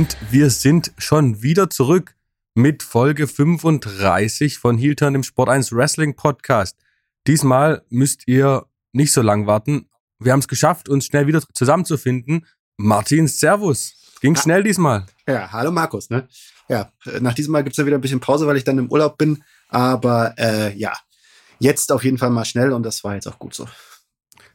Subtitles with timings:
[0.00, 2.14] Und wir sind schon wieder zurück
[2.54, 6.78] mit Folge 35 von Heel dem Sport 1 Wrestling Podcast.
[7.26, 9.90] Diesmal müsst ihr nicht so lang warten.
[10.18, 12.46] Wir haben es geschafft, uns schnell wieder zusammenzufinden.
[12.78, 13.92] Martin, Servus.
[14.22, 15.04] Ging Ha- schnell diesmal.
[15.28, 16.26] Ja, hallo Markus, ne?
[16.70, 19.18] Ja, nach diesem Mal gibt's ja wieder ein bisschen Pause, weil ich dann im Urlaub
[19.18, 19.44] bin.
[19.68, 20.94] Aber äh, ja,
[21.58, 23.68] jetzt auf jeden Fall mal schnell und das war jetzt auch gut so.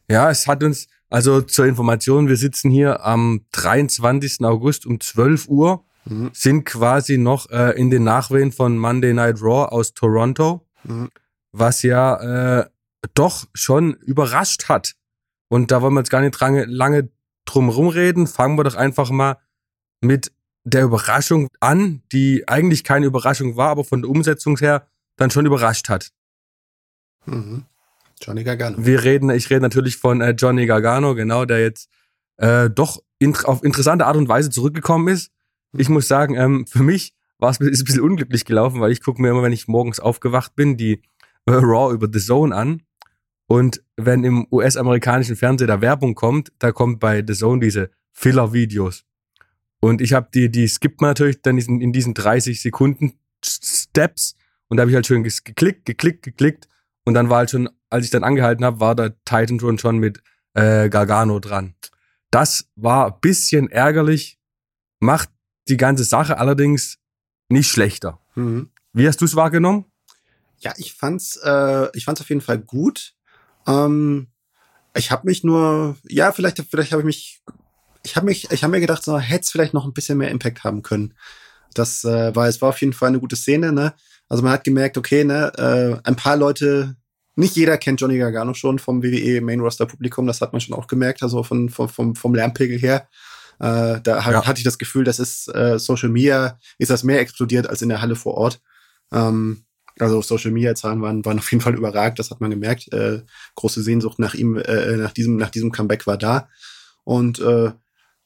[0.09, 4.43] Ja, es hat uns, also zur Information, wir sitzen hier am 23.
[4.45, 6.29] August um 12 Uhr, Mhm.
[6.33, 11.09] sind quasi noch äh, in den Nachwehen von Monday Night Raw aus Toronto, Mhm.
[11.51, 12.69] was ja äh,
[13.15, 14.93] doch schon überrascht hat.
[15.47, 17.09] Und da wollen wir jetzt gar nicht lange, lange
[17.45, 18.27] drum rumreden.
[18.27, 19.37] Fangen wir doch einfach mal
[20.01, 20.31] mit
[20.63, 25.45] der Überraschung an, die eigentlich keine Überraschung war, aber von der Umsetzung her dann schon
[25.45, 26.09] überrascht hat.
[27.25, 27.65] Mhm.
[28.21, 28.77] Johnny Gargano.
[28.79, 31.89] Wir reden, ich rede natürlich von äh, Johnny Gargano, genau, der jetzt
[32.37, 35.31] äh, doch int auf interessante Art und Weise zurückgekommen ist.
[35.77, 39.03] Ich muss sagen, ähm, für mich war es ist ein bisschen unglücklich gelaufen, weil ich
[39.03, 41.01] gucke mir immer, wenn ich morgens aufgewacht bin, die
[41.45, 42.81] äh, Raw über The Zone an.
[43.47, 49.03] Und wenn im US-amerikanischen Fernsehen da Werbung kommt, da kommt bei The Zone diese Filler-Videos.
[49.81, 54.35] Und ich habe die, die skippt man natürlich dann in, in diesen 30 Sekunden Steps.
[54.67, 56.67] Und da habe ich halt schön geklickt, geklickt, geklickt.
[57.03, 59.97] Und dann war halt schon, als ich dann angehalten habe, war der Titan schon schon
[59.97, 60.21] mit
[60.53, 61.75] äh, Gargano dran.
[62.31, 64.39] Das war ein bisschen ärgerlich,
[64.99, 65.29] macht
[65.67, 66.97] die ganze Sache allerdings
[67.49, 68.19] nicht schlechter.
[68.35, 68.71] Mhm.
[68.93, 69.85] Wie hast du es wahrgenommen?
[70.59, 73.13] Ja, ich fand's, äh, ich fand's auf jeden Fall gut.
[73.67, 74.27] Ähm,
[74.95, 77.43] ich habe mich nur, ja, vielleicht, vielleicht habe ich mich,
[78.03, 80.29] ich habe mich, ich habe mir gedacht, so hätte es vielleicht noch ein bisschen mehr
[80.31, 81.13] Impact haben können.
[81.73, 83.93] Das äh, war, es war auf jeden Fall eine gute Szene, ne?
[84.29, 86.95] Also man hat gemerkt, okay, ne, äh, ein paar Leute,
[87.35, 90.75] nicht jeder kennt Johnny Gargano schon vom WWE Main Roster Publikum, das hat man schon
[90.75, 93.07] auch gemerkt, also von, vom, vom, vom Lärmpegel her.
[93.59, 94.45] Äh, da Ja.
[94.45, 97.89] hatte ich das Gefühl, das ist äh, Social Media, ist das mehr explodiert als in
[97.89, 98.61] der Halle vor Ort.
[99.13, 99.63] Ähm,
[99.99, 102.91] also Social Media Zahlen waren, waren auf jeden Fall überragt, das hat man gemerkt.
[102.91, 103.21] Äh,
[103.55, 106.49] große Sehnsucht nach ihm, äh, nach diesem, nach diesem Comeback war da.
[107.05, 107.71] Und äh,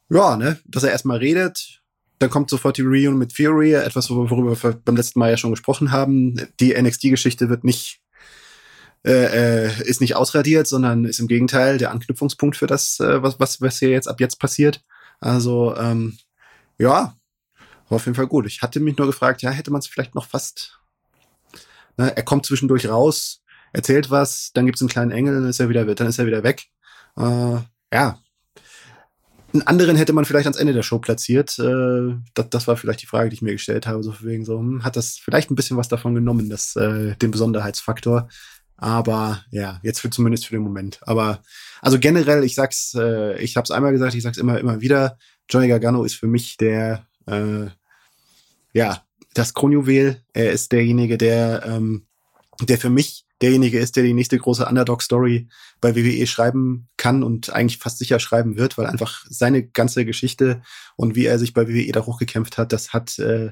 [0.09, 1.81] ja, ne, dass er erstmal redet,
[2.17, 5.51] dann kommt sofort die Reunion mit Fury, etwas, worüber wir beim letzten Mal ja schon
[5.51, 6.35] gesprochen haben.
[6.59, 8.01] Die NXT-Geschichte wird nicht,
[9.05, 13.39] äh, äh, ist nicht ausradiert, sondern ist im Gegenteil der Anknüpfungspunkt für das, äh, was,
[13.39, 14.83] was, was hier jetzt ab jetzt passiert.
[15.21, 16.17] Also, ähm,
[16.77, 17.15] ja,
[17.89, 18.45] war auf jeden Fall gut.
[18.45, 20.79] Ich hatte mich nur gefragt, ja, hätte man es vielleicht noch fast.
[21.97, 23.41] Ne, er kommt zwischendurch raus,
[23.73, 26.43] erzählt was, dann gibt's einen kleinen Engel, dann ist er wieder, dann ist er wieder
[26.43, 26.67] weg.
[27.17, 27.57] Äh,
[27.93, 28.19] ja.
[29.51, 31.57] Einen anderen hätte man vielleicht ans Ende der Show platziert.
[31.57, 34.03] Äh, das, das war vielleicht die Frage, die ich mir gestellt habe.
[34.03, 37.31] So wegen so, hm, hat das vielleicht ein bisschen was davon genommen, das, äh, den
[37.31, 38.29] Besonderheitsfaktor.
[38.79, 41.00] Aber ja, jetzt für zumindest für den Moment.
[41.01, 41.41] Aber
[41.81, 45.17] also generell, ich sag's, äh, ich hab's einmal gesagt, ich sag's immer, immer wieder.
[45.50, 47.67] Johnny Gargano ist für mich der, äh,
[48.73, 49.03] ja,
[49.34, 50.23] das Kronjuwel.
[50.34, 52.06] Er ist derjenige, der, ähm,
[52.62, 55.50] der für mich derjenige ist, der die nächste große Underdog-Story
[55.81, 60.61] bei WWE schreiben kann und eigentlich fast sicher schreiben wird, weil einfach seine ganze Geschichte
[60.96, 63.51] und wie er sich bei WWE da hochgekämpft hat, das hat äh,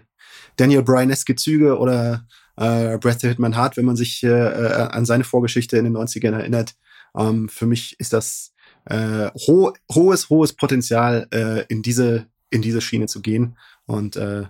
[0.56, 2.26] Daniel Bryan-eske Züge oder
[2.58, 6.34] äh, Bret the Hitman Hart, wenn man sich äh, an seine Vorgeschichte in den 90ern
[6.34, 6.76] erinnert.
[7.16, 8.54] Ähm, für mich ist das
[8.86, 13.58] äh, ho hohes, hohes Potenzial, äh, in diese in diese Schiene zu gehen.
[13.86, 14.44] Und äh,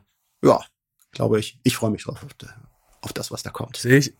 [0.43, 0.59] ja,
[1.11, 2.25] glaube ich, ich freue mich drauf
[3.01, 3.77] auf das, was da kommt.
[3.77, 4.13] Sehe ich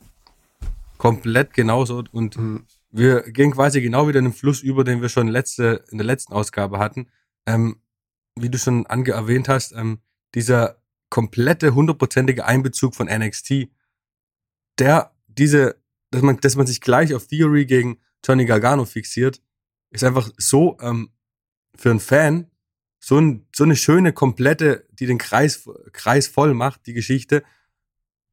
[0.97, 2.03] komplett genauso.
[2.11, 2.65] Und Mhm.
[2.89, 6.05] wir gehen quasi genau wieder in den Fluss über, den wir schon letzte, in der
[6.05, 7.07] letzten Ausgabe hatten.
[7.45, 7.77] Ähm,
[8.35, 9.99] wie du schon ange erwähnt hast, ähm,
[10.35, 10.77] dieser
[11.09, 13.69] komplette hundertprozentige Einbezug von NXT,
[14.79, 15.75] der diese,
[16.11, 19.41] dass man, dass man sich gleich auf Theory gegen Johnny Gargano fixiert,
[19.91, 21.11] ist einfach so ähm,
[21.75, 22.49] für einen Fan
[22.99, 27.43] so, ein, so eine schöne komplette, die den Kreis, Kreis voll macht, die Geschichte.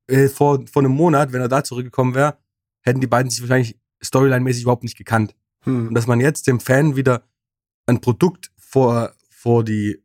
[0.07, 2.39] Äh, vor, vor einem Monat, wenn er da zurückgekommen wäre,
[2.81, 5.35] hätten die beiden sich wahrscheinlich storyline-mäßig überhaupt nicht gekannt.
[5.61, 5.89] Hm.
[5.89, 7.25] Und dass man jetzt dem Fan wieder
[7.87, 10.03] ein Produkt vor, vor die,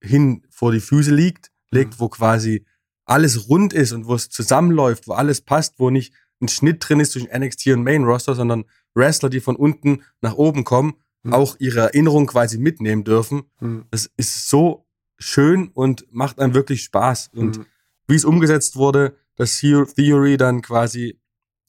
[0.00, 2.64] hin, vor die Füße liegt, legt, wo quasi
[3.10, 7.00] alles rund ist und wo es zusammenläuft, wo alles passt, wo nicht ein Schnitt drin
[7.00, 8.64] ist zwischen NXT und Main Roster, sondern
[8.94, 11.34] Wrestler, die von unten nach oben kommen, Mhm.
[11.34, 13.42] auch ihre Erinnerung quasi mitnehmen dürfen.
[13.58, 13.84] Hm.
[13.90, 14.86] Das ist so
[15.18, 17.28] schön und macht einem wirklich Spaß.
[17.34, 17.66] Und Hm.
[18.08, 21.18] wie es umgesetzt wurde, dass Theo- Theory dann quasi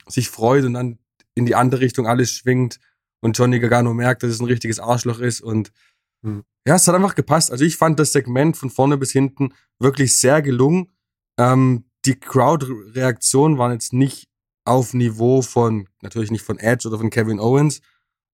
[0.07, 0.99] sich freut und dann
[1.35, 2.79] in die andere Richtung alles schwingt
[3.19, 5.73] und Johnny Gargano merkt, dass es ein richtiges Arschloch ist und
[6.23, 6.43] Hm.
[6.65, 7.51] ja, es hat einfach gepasst.
[7.51, 10.91] Also ich fand das Segment von vorne bis hinten wirklich sehr gelungen.
[11.37, 14.27] Ähm, die Crowd-Reaktionen waren jetzt nicht
[14.65, 17.81] auf Niveau von, natürlich nicht von Edge oder von Kevin Owens,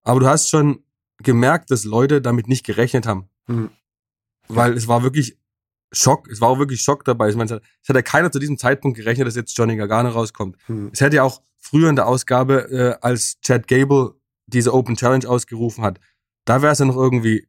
[0.03, 0.83] aber du hast schon
[1.23, 3.29] gemerkt, dass Leute damit nicht gerechnet haben.
[3.47, 3.69] Hm.
[4.47, 5.37] Weil es war wirklich
[5.91, 7.29] Schock, es war auch wirklich Schock dabei.
[7.29, 10.57] Ich meine, es hat ja keiner zu diesem Zeitpunkt gerechnet, dass jetzt Johnny Gargano rauskommt.
[10.67, 10.89] Hm.
[10.93, 14.13] Es hätte ja auch früher in der Ausgabe, äh, als Chad Gable
[14.47, 15.99] diese Open Challenge ausgerufen hat,
[16.45, 17.47] da wäre es ja noch irgendwie,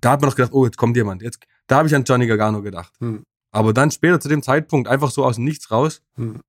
[0.00, 1.22] da hat man noch gedacht, oh, jetzt kommt jemand.
[1.22, 2.92] Jetzt, da habe ich an Johnny Gargano gedacht.
[3.00, 3.24] Hm.
[3.54, 6.40] Aber dann später zu dem Zeitpunkt einfach so aus dem Nichts raus, hm.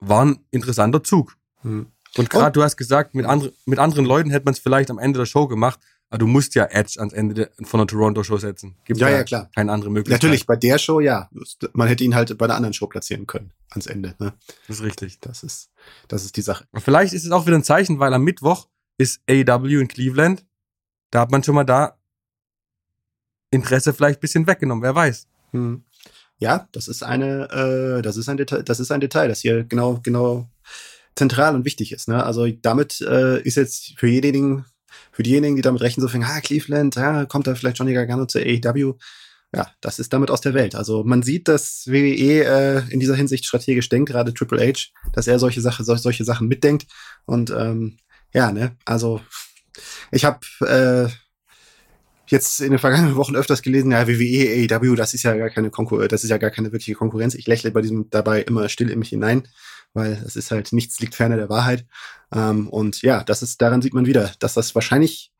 [0.00, 1.36] war ein interessanter Zug.
[1.62, 1.86] Hm.
[2.16, 4.98] Und gerade du hast gesagt, mit, andre, mit anderen Leuten hätte man es vielleicht am
[4.98, 5.78] Ende der Show gemacht.
[6.08, 8.74] Aber du musst ja Edge ans Ende von der Toronto-Show setzen.
[8.84, 9.48] Gibt ja, ja, klar.
[9.54, 10.20] Keine andere Möglichkeit.
[10.20, 11.30] Natürlich, bei der Show ja.
[11.72, 14.16] Man hätte ihn halt bei einer anderen Show platzieren können, ans Ende.
[14.18, 14.32] Ne?
[14.66, 15.20] Das ist richtig.
[15.20, 15.70] Das ist,
[16.08, 16.66] das ist die Sache.
[16.72, 18.66] Und vielleicht ist es auch wieder ein Zeichen, weil am Mittwoch
[18.98, 20.44] ist AEW in Cleveland.
[21.12, 21.96] Da hat man schon mal da
[23.52, 25.28] Interesse vielleicht ein bisschen weggenommen, wer weiß.
[25.52, 25.84] Hm.
[26.40, 29.64] Ja, das ist eine, äh, das ist ein Detail, das ist ein Detail, das hier
[29.64, 30.48] genau, genau
[31.14, 32.08] zentral und wichtig ist.
[32.08, 32.24] Ne?
[32.24, 34.64] Also damit äh, ist jetzt für diejenigen,
[35.12, 38.24] für diejenigen, die damit rechnen, so fing, ah, Cleveland, ja, kommt da vielleicht Johnny Gargano
[38.24, 38.94] zur AEW.
[39.54, 40.74] Ja, das ist damit aus der Welt.
[40.74, 45.26] Also man sieht, dass WWE äh, in dieser Hinsicht strategisch denkt, gerade Triple H, dass
[45.26, 46.86] er solche Sachen, solche Sachen mitdenkt.
[47.26, 47.98] Und ähm,
[48.32, 49.20] ja, ne, also
[50.10, 51.12] ich habe äh,
[52.30, 55.70] jetzt in den vergangenen Wochen öfters gelesen, ja, WWE, AEW, das ist ja gar keine
[55.70, 57.34] Konkur das ist ja gar keine wirkliche Konkurrenz.
[57.34, 59.48] Ich lächle bei diesem dabei immer still in mich hinein,
[59.92, 61.86] weil es ist halt nichts liegt ferner der Wahrheit.
[62.32, 65.32] Ähm, und ja, das ist daran sieht man wieder, dass das wahrscheinlich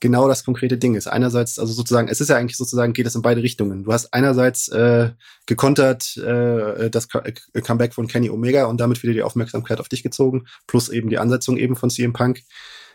[0.00, 1.08] genau das konkrete Ding ist.
[1.08, 3.84] Einerseits, also sozusagen, es ist ja eigentlich sozusagen, geht es in beide Richtungen.
[3.84, 5.10] Du hast einerseits äh,
[5.46, 10.46] gekontert äh, das Comeback von Kenny Omega und damit wieder die Aufmerksamkeit auf dich gezogen,
[10.66, 12.42] plus eben die Ansetzung eben von CM Punk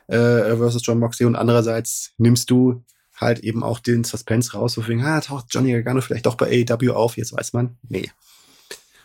[0.07, 2.84] äh, versus John Moxley und andererseits nimmst du
[3.24, 6.66] halt eben auch den Suspense raus, so wegen, ah, taucht Johnny Gargano vielleicht doch bei
[6.70, 8.10] AEW auf, jetzt weiß man, nee.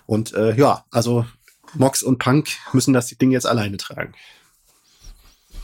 [0.06, 1.26] Und äh, ja, also
[1.75, 4.15] Mox und Punk müssen das Ding jetzt alleine tragen.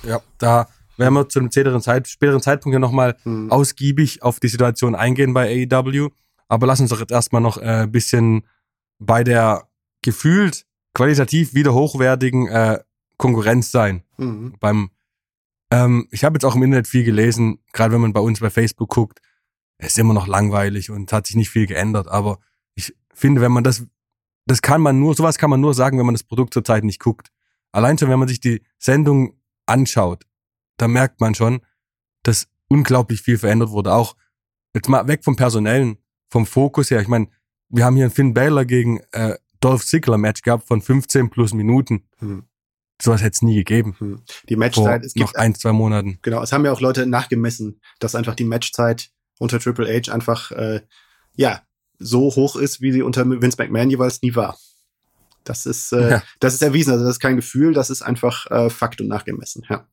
[0.03, 3.51] Ja, da werden wir zu einem späteren, Zeit, späteren Zeitpunkt ja nochmal hm.
[3.51, 6.11] ausgiebig auf die Situation eingehen bei AEW.
[6.49, 8.47] Aber lass uns doch jetzt erstmal noch ein äh, bisschen
[8.99, 9.67] bei der
[10.03, 12.79] gefühlt qualitativ wieder hochwertigen äh,
[13.17, 14.03] Konkurrenz sein.
[14.19, 14.55] Mhm.
[14.61, 14.91] Beim
[15.75, 18.51] ähm, ich habe jetzt auch im Internet viel gelesen, gerade wenn man bei uns bei
[18.51, 19.21] Facebook guckt,
[19.79, 22.07] es ist immer noch langweilig und hat sich nicht viel geändert.
[22.07, 22.39] Aber
[22.77, 23.85] ich finde, wenn man das,
[24.47, 27.01] das kann man nur, sowas kann man nur sagen, wenn man das Produkt zurzeit nicht
[27.01, 27.33] guckt.
[27.73, 29.37] Allein schon, wenn man sich die Sendung
[29.67, 30.25] anschaut,
[30.77, 31.61] da merkt man schon,
[32.23, 33.93] dass unglaublich viel verändert wurde.
[33.93, 34.15] Auch
[34.75, 35.99] jetzt mal weg vom Personellen,
[36.29, 37.01] vom Fokus her.
[37.01, 37.29] Ich meine,
[37.69, 41.53] wir haben hier einen Finn Balor gegen äh, Dolph Ziggler Match gehabt von 15 plus
[41.53, 42.05] Minuten.
[42.19, 42.45] Hm.
[43.01, 43.97] Sowas hätte es nie gegeben.
[43.99, 44.23] Hm.
[44.49, 46.19] Die Matchzeit, es gibt noch ein, zwei Monaten.
[46.23, 50.53] Genau, es haben ja auch Leute nachgemessen, dass einfach die Matchzeit unter Triple H einfach
[50.53, 50.81] äh,
[51.35, 51.63] ja
[51.99, 54.57] so hoch ist, wie sie unter Vince McMahon jeweils nie war.
[55.45, 56.23] Das ist, äh, ja.
[56.41, 56.93] das ist erwiesen.
[56.93, 59.65] Also das ist kein Gefühl, das ist einfach äh, Fakt und nachgemessen.
[59.69, 59.87] Ja.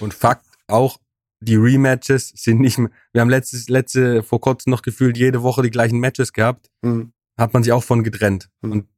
[0.00, 0.98] Und Fakt auch,
[1.40, 2.90] die Rematches sind nicht mehr.
[3.12, 6.70] Wir haben letztes, letzte vor kurzem noch gefühlt jede Woche die gleichen Matches gehabt.
[6.82, 7.12] Mhm.
[7.38, 8.48] Hat man sich auch von getrennt.
[8.60, 8.72] Mhm.
[8.72, 8.88] Und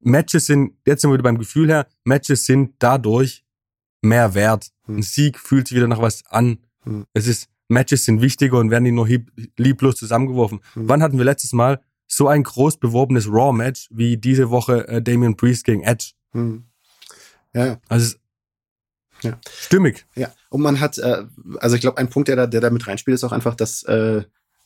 [0.00, 3.44] Matches sind, jetzt sind wir wieder beim Gefühl her, Matches sind dadurch
[4.02, 4.70] mehr wert.
[4.84, 4.96] Hm.
[4.96, 6.58] Ein Sieg fühlt sich wieder nach was an.
[6.84, 7.06] Hm.
[7.12, 9.08] Es ist, Matches sind wichtiger und werden die nur
[9.56, 10.60] lieblos zusammengeworfen.
[10.74, 10.88] Hm.
[10.88, 15.36] Wann hatten wir letztes Mal so ein groß beworbenes Raw-Match wie diese Woche äh, Damian
[15.36, 16.12] Priest gegen Edge?
[16.32, 16.64] Hm.
[17.52, 17.78] Ja.
[17.88, 18.16] Also
[19.22, 19.38] ja.
[19.44, 20.06] stimmig.
[20.14, 20.32] Ja.
[20.50, 21.24] Und man hat, äh,
[21.58, 23.82] also ich glaube, ein Punkt, der da, der da mit reinspielt, ist auch einfach, dass
[23.84, 24.22] äh,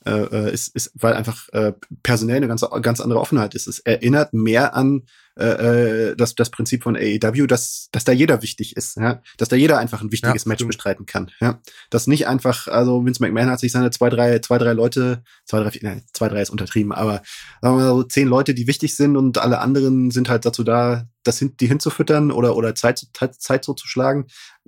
[0.07, 3.67] äh, äh, ist, ist, weil einfach äh, personell eine ganz, ganz andere Offenheit ist.
[3.67, 5.03] Es erinnert mehr an
[5.41, 9.23] äh, äh das, das Prinzip von AEW, dass, dass da jeder wichtig ist, ja?
[9.39, 11.31] dass da jeder einfach ein wichtiges ja, Match bestreiten kann.
[11.41, 11.61] Ja?
[11.91, 15.61] Dass nicht einfach, also Vince McMahon hat sich seine zwei, drei, zwei, drei Leute, zwei,
[15.63, 17.23] drei, nein, zwei, drei ist untertrieben, aber
[17.61, 20.65] sagen wir mal so zehn Leute, die wichtig sind und alle anderen sind halt dazu
[20.65, 24.27] da, das hin, die hinzufüttern oder, oder Zeit, Zeit, Zeit so zu schlagen.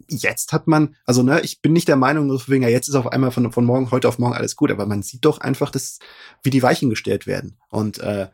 [0.09, 3.07] Jetzt hat man, also ne, ich bin nicht der Meinung, wegen, ja, jetzt ist auf
[3.07, 5.99] einmal von, von morgen, heute auf morgen alles gut, aber man sieht doch einfach, dass,
[6.43, 7.59] wie die Weichen gestellt werden.
[7.71, 8.29] Und äh,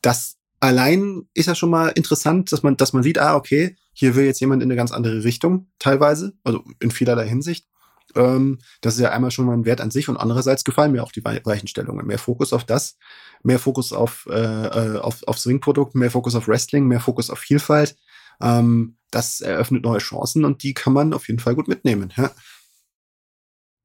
[0.00, 4.14] das allein ist ja schon mal interessant, dass man, dass man sieht, ah, okay, hier
[4.14, 7.66] will jetzt jemand in eine ganz andere Richtung, teilweise, also in vielerlei Hinsicht.
[8.14, 11.02] Ähm, das ist ja einmal schon mal ein Wert an sich und andererseits gefallen mir
[11.02, 12.06] auch die Weichenstellungen.
[12.06, 12.96] Mehr Fokus auf das,
[13.42, 17.40] mehr Fokus auf, äh, äh auf, auf Swing-Produkt, mehr Fokus auf Wrestling, mehr Fokus auf
[17.40, 17.96] Vielfalt.
[18.40, 22.12] Ähm, das eröffnet neue Chancen und die kann man auf jeden Fall gut mitnehmen.
[22.16, 22.30] Ja.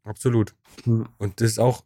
[0.03, 0.53] Absolut.
[0.83, 1.09] Hm.
[1.17, 1.83] Und das ist auch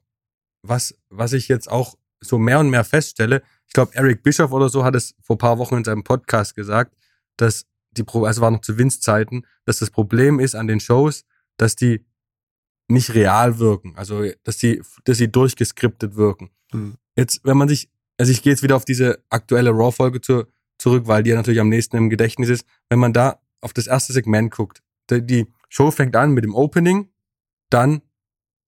[0.63, 3.41] was, was ich jetzt auch so mehr und mehr feststelle.
[3.67, 6.95] Ich glaube, Eric Bischoff oder so hat es vor paar Wochen in seinem Podcast gesagt,
[7.37, 11.25] dass die, also war noch zu Winz-Zeiten, dass das Problem ist an den Shows,
[11.57, 12.05] dass die
[12.87, 13.93] nicht real wirken.
[13.95, 16.51] Also, dass sie, dass sie durchgeskriptet wirken.
[16.71, 16.95] Mhm.
[17.15, 20.45] Jetzt, wenn man sich, also ich gehe jetzt wieder auf diese aktuelle Raw-Folge zu,
[20.77, 22.65] zurück, weil die ja natürlich am nächsten im Gedächtnis ist.
[22.89, 26.55] Wenn man da auf das erste Segment guckt, die, die Show fängt an mit dem
[26.55, 27.09] Opening,
[27.69, 28.01] dann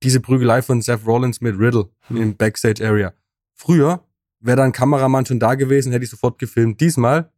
[0.03, 2.17] diese Prügelei von Seth Rollins mit Riddle mhm.
[2.17, 3.13] im Backstage Area.
[3.61, 4.05] Früher
[4.41, 6.81] wäre da ein Kameramann schon da gewesen, hätte ich sofort gefilmt.
[6.81, 7.31] Diesmal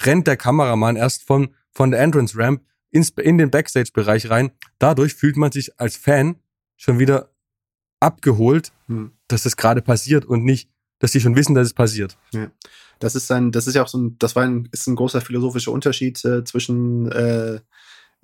[0.00, 4.50] rennt der Kameramann erst von, von der Entrance Ramp ins, in den Backstage-Bereich rein.
[4.78, 6.36] Dadurch fühlt man sich als Fan
[6.76, 7.30] schon wieder
[8.00, 9.12] abgeholt, hm.
[9.28, 10.68] dass das gerade passiert und nicht,
[10.98, 12.18] dass die schon wissen, dass es passiert.
[12.32, 12.50] Ja.
[12.98, 15.20] Das ist ein, das ist ja auch so ein, das war ein, ist ein großer
[15.20, 17.60] philosophischer Unterschied äh, zwischen äh,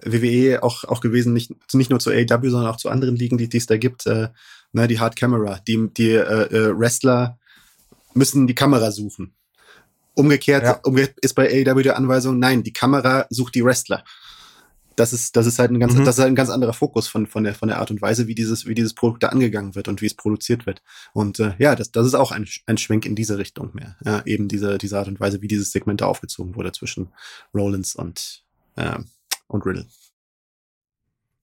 [0.02, 3.48] WWE auch, auch gewesen, nicht, nicht nur zu AEW, sondern auch zu anderen Ligen, die,
[3.48, 4.06] die es da gibt.
[4.06, 4.30] Äh,
[4.72, 5.60] ne, die Hard Camera.
[5.68, 7.38] Die, die äh, äh Wrestler
[8.14, 9.34] müssen die Kamera suchen.
[10.14, 10.80] Umgekehrt, ja.
[10.84, 14.04] umgekehrt ist bei AEW die Anweisung, nein, die Kamera sucht die Wrestler.
[14.96, 16.04] Das ist, das ist halt ein ganz, mhm.
[16.04, 18.28] das ist halt ein ganz anderer Fokus von, von der, von der Art und Weise,
[18.28, 20.82] wie dieses, wie dieses Produkt da angegangen wird und wie es produziert wird.
[21.12, 23.96] Und äh, ja, das, das ist auch ein, ein Schwenk in diese Richtung mehr.
[24.04, 27.08] Ja, eben diese, diese Art und Weise, wie dieses Segment da aufgezogen wurde zwischen
[27.52, 28.44] Rollins und,
[28.76, 28.98] äh,
[29.48, 29.86] und Riddle.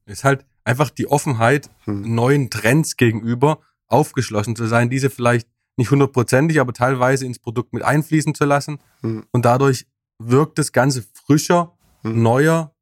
[0.06, 2.16] Ist halt einfach die Offenheit, hm.
[2.16, 5.48] neuen Trends gegenüber aufgeschlossen zu sein, diese vielleicht
[5.78, 8.80] nicht hundertprozentig, aber teilweise ins Produkt mit einfließen zu lassen.
[9.02, 9.26] Hm.
[9.32, 9.88] Und dadurch
[10.20, 12.22] wirkt das Ganze frischer, hm.
[12.22, 12.76] neuer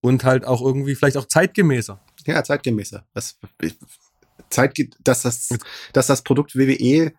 [0.00, 2.00] und halt auch irgendwie vielleicht auch zeitgemäßer.
[2.26, 3.06] Ja, zeitgemäßer.
[3.14, 3.38] Das,
[4.50, 5.48] Zeit, dass das,
[5.92, 7.12] dass das Produkt WWE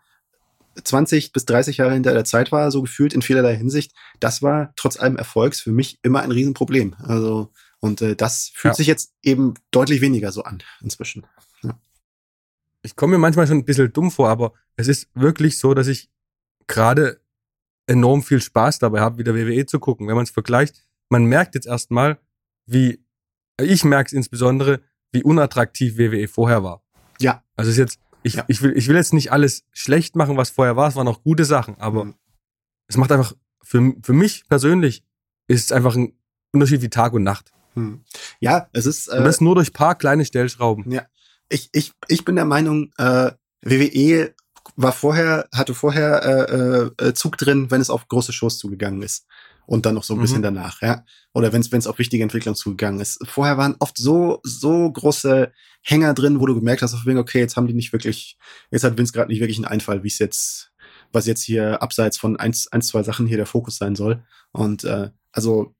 [0.81, 4.73] 20 bis 30 Jahre hinter der Zeit war, so gefühlt in vielerlei Hinsicht, das war
[4.75, 6.95] trotz allem Erfolgs für mich immer ein Riesenproblem.
[6.99, 8.77] Also, und äh, das fühlt ja.
[8.77, 11.25] sich jetzt eben deutlich weniger so an inzwischen.
[12.83, 15.87] Ich komme mir manchmal schon ein bisschen dumm vor, aber es ist wirklich so, dass
[15.87, 16.09] ich
[16.67, 17.21] gerade
[17.87, 20.07] enorm viel Spaß dabei habe, wieder WWE zu gucken.
[20.07, 22.19] Wenn man es vergleicht, man merkt jetzt erstmal,
[22.65, 23.03] wie,
[23.59, 26.83] ich merke es insbesondere, wie unattraktiv WWE vorher war.
[27.19, 27.43] Ja.
[27.55, 28.45] Also es ist jetzt, ich, ja.
[28.47, 30.87] ich, will, ich will jetzt nicht alles schlecht machen, was vorher war.
[30.87, 32.15] Es waren auch gute Sachen, aber mhm.
[32.87, 33.33] es macht einfach,
[33.63, 35.03] für, für mich persönlich,
[35.47, 36.13] ist es einfach ein
[36.53, 37.53] Unterschied wie Tag und Nacht.
[37.75, 38.03] Mhm.
[38.39, 39.07] Ja, es ist.
[39.07, 40.89] Äh, und das nur durch paar kleine Stellschrauben.
[40.91, 41.05] Ja.
[41.51, 43.31] Ich, ich, ich bin der Meinung, äh,
[43.61, 44.33] WWE
[44.75, 49.27] war vorher, hatte vorher äh, äh, Zug drin, wenn es auf große Shows zugegangen ist.
[49.67, 50.21] Und dann noch so ein mhm.
[50.21, 51.05] bisschen danach, ja.
[51.33, 53.19] Oder wenn es auf wichtige Entwicklungen zugegangen ist.
[53.27, 57.67] Vorher waren oft so, so große Hänger drin, wo du gemerkt hast, okay, jetzt haben
[57.67, 58.37] die nicht wirklich,
[58.69, 60.71] jetzt hat Vince gerade nicht wirklich einen Einfall, wie es jetzt,
[61.11, 64.23] was jetzt hier abseits von eins, eins, zwei Sachen hier der Fokus sein soll.
[64.51, 65.73] Und äh, also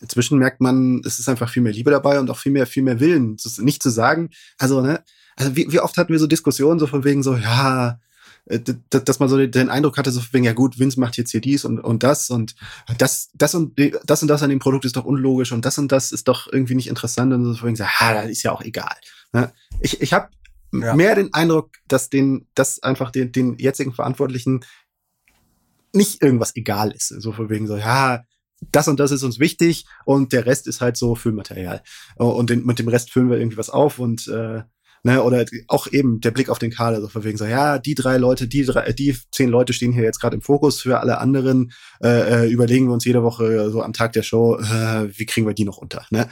[0.00, 2.82] inzwischen merkt man, es ist einfach viel mehr Liebe dabei und auch viel mehr, viel
[2.82, 4.30] mehr Willen, nicht zu sagen.
[4.58, 5.02] Also, ne,
[5.36, 8.00] also wie, wie oft hatten wir so Diskussionen so von wegen so, ja,
[8.46, 11.40] äh, dass man so den Eindruck hatte, so wegen, ja gut, Vince macht jetzt hier
[11.40, 12.54] dies und, und das und
[12.96, 15.92] das, das und das und das an dem Produkt ist doch unlogisch und das und
[15.92, 18.62] das ist doch irgendwie nicht interessant und so wegen, so, ha, das ist ja auch
[18.62, 18.96] egal.
[19.32, 19.52] Ne?
[19.80, 20.28] Ich, ich habe
[20.72, 20.94] ja.
[20.94, 24.64] mehr den Eindruck, dass den, dass einfach den, den jetzigen Verantwortlichen
[25.92, 27.08] nicht irgendwas egal ist.
[27.08, 28.24] So von wegen so, ja,
[28.60, 31.82] das und das ist uns wichtig und der Rest ist halt so Füllmaterial.
[32.16, 34.62] Und den, mit dem Rest füllen wir irgendwie was auf und äh,
[35.04, 37.94] ne, oder auch eben der Blick auf den Kader, so von wegen so, ja, die
[37.94, 41.18] drei Leute, die drei, die zehn Leute stehen hier jetzt gerade im Fokus für alle
[41.18, 41.72] anderen,
[42.02, 45.46] äh, äh, überlegen wir uns jede Woche so am Tag der Show, äh, wie kriegen
[45.46, 46.28] wir die noch unter, ne?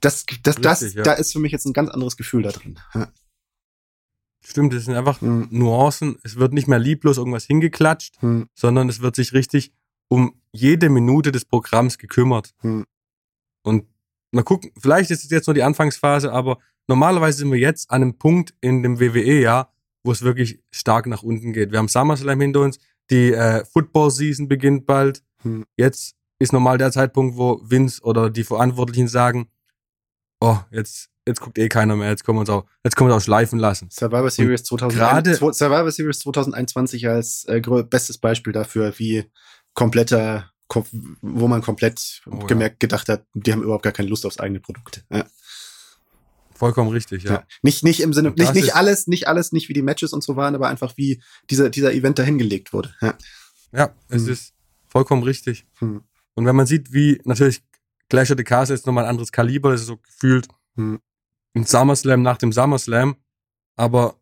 [0.00, 1.02] Das, das, Richtig, das, ja.
[1.02, 2.76] da ist für mich jetzt ein ganz anderes Gefühl da drin.
[2.92, 3.08] Ja.
[4.44, 5.46] Stimmt, es sind einfach hm.
[5.50, 6.16] Nuancen.
[6.24, 8.48] Es wird nicht mehr lieblos irgendwas hingeklatscht, hm.
[8.52, 9.72] sondern es wird sich richtig
[10.12, 12.52] um jede Minute des Programms gekümmert.
[12.60, 12.84] Hm.
[13.64, 13.86] Und
[14.30, 18.02] mal gucken, vielleicht ist es jetzt nur die Anfangsphase, aber normalerweise sind wir jetzt an
[18.02, 19.72] einem Punkt in dem WWE-Jahr,
[20.04, 21.72] wo es wirklich stark nach unten geht.
[21.72, 22.78] Wir haben SummerSlam hinter uns,
[23.08, 25.24] die äh, Football-Season beginnt bald.
[25.44, 25.64] Hm.
[25.78, 29.48] Jetzt ist normal der Zeitpunkt, wo Vince oder die Verantwortlichen sagen,
[30.40, 33.14] oh, jetzt, jetzt guckt eh keiner mehr, jetzt können wir uns auch, jetzt können wir
[33.14, 33.88] uns auch schleifen lassen.
[33.90, 39.24] Survivor Series, 2000, Survivor Series 2021 als äh, bestes Beispiel dafür, wie
[39.74, 40.50] kompletter,
[41.20, 42.86] wo man komplett oh, gemerkt, ja.
[42.86, 45.04] gedacht hat, die haben überhaupt gar keine Lust aufs eigene Produkt.
[45.10, 45.26] Ja.
[46.54, 47.32] Vollkommen richtig, ja.
[47.32, 47.44] ja.
[47.62, 50.36] Nicht, nicht im Sinne, nicht, nicht alles, nicht alles, nicht wie die Matches und so
[50.36, 52.94] waren, aber einfach wie dieser, dieser Event dahingelegt wurde.
[53.00, 53.18] Ja,
[53.72, 54.32] ja es hm.
[54.32, 54.54] ist
[54.86, 55.66] vollkommen richtig.
[55.78, 56.02] Hm.
[56.34, 57.62] Und wenn man sieht, wie natürlich
[58.08, 61.00] Clash of the Castle ist nochmal ein anderes Kaliber, das ist so gefühlt hm.
[61.54, 63.16] ein SummerSlam nach dem SummerSlam,
[63.76, 64.16] aber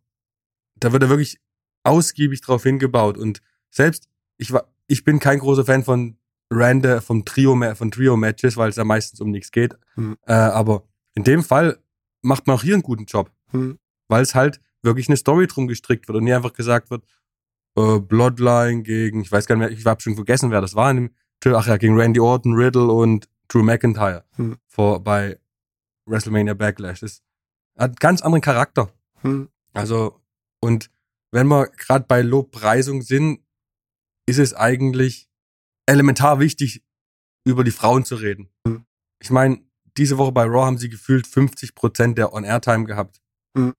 [0.76, 1.40] da wird er wirklich
[1.82, 6.16] ausgiebig drauf hingebaut und selbst ich war ich bin kein großer Fan von
[6.52, 9.78] Rande, vom Trio, von Trio-Matches, weil es ja meistens um nichts geht.
[9.94, 10.16] Hm.
[10.26, 10.82] Äh, aber
[11.14, 11.78] in dem Fall
[12.22, 13.30] macht man auch hier einen guten Job.
[13.50, 13.78] Hm.
[14.08, 17.04] Weil es halt wirklich eine Story drum gestrickt wird und nie einfach gesagt wird,
[17.76, 20.90] äh, Bloodline gegen, ich weiß gar nicht mehr, ich habe schon vergessen, wer das war
[20.90, 21.10] in dem
[21.54, 24.56] Ach ja, gegen Randy Orton, Riddle und Drew McIntyre hm.
[24.66, 25.38] vor, bei
[26.06, 27.00] WrestleMania Backlash.
[27.00, 27.22] Das
[27.78, 28.90] hat einen ganz anderen Charakter.
[29.22, 29.48] Hm.
[29.72, 30.20] Also,
[30.60, 30.90] und
[31.30, 33.40] wenn wir gerade bei Lobpreisung sind,
[34.30, 35.28] ist es eigentlich
[35.86, 36.82] elementar wichtig,
[37.44, 38.48] über die Frauen zu reden.
[38.64, 38.84] Mhm.
[39.20, 39.60] Ich meine,
[39.96, 43.20] diese Woche bei Raw haben sie gefühlt 50 Prozent der On-Air-Time gehabt.
[43.54, 43.74] Mhm.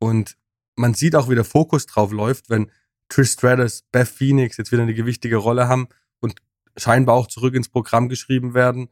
[0.00, 0.36] Und
[0.76, 2.70] man sieht auch, wie der Fokus drauf läuft, wenn
[3.08, 5.88] Trish Stratus, Beth Phoenix jetzt wieder eine gewichtige Rolle haben
[6.20, 6.34] und
[6.76, 8.88] scheinbar auch zurück ins Programm geschrieben werden,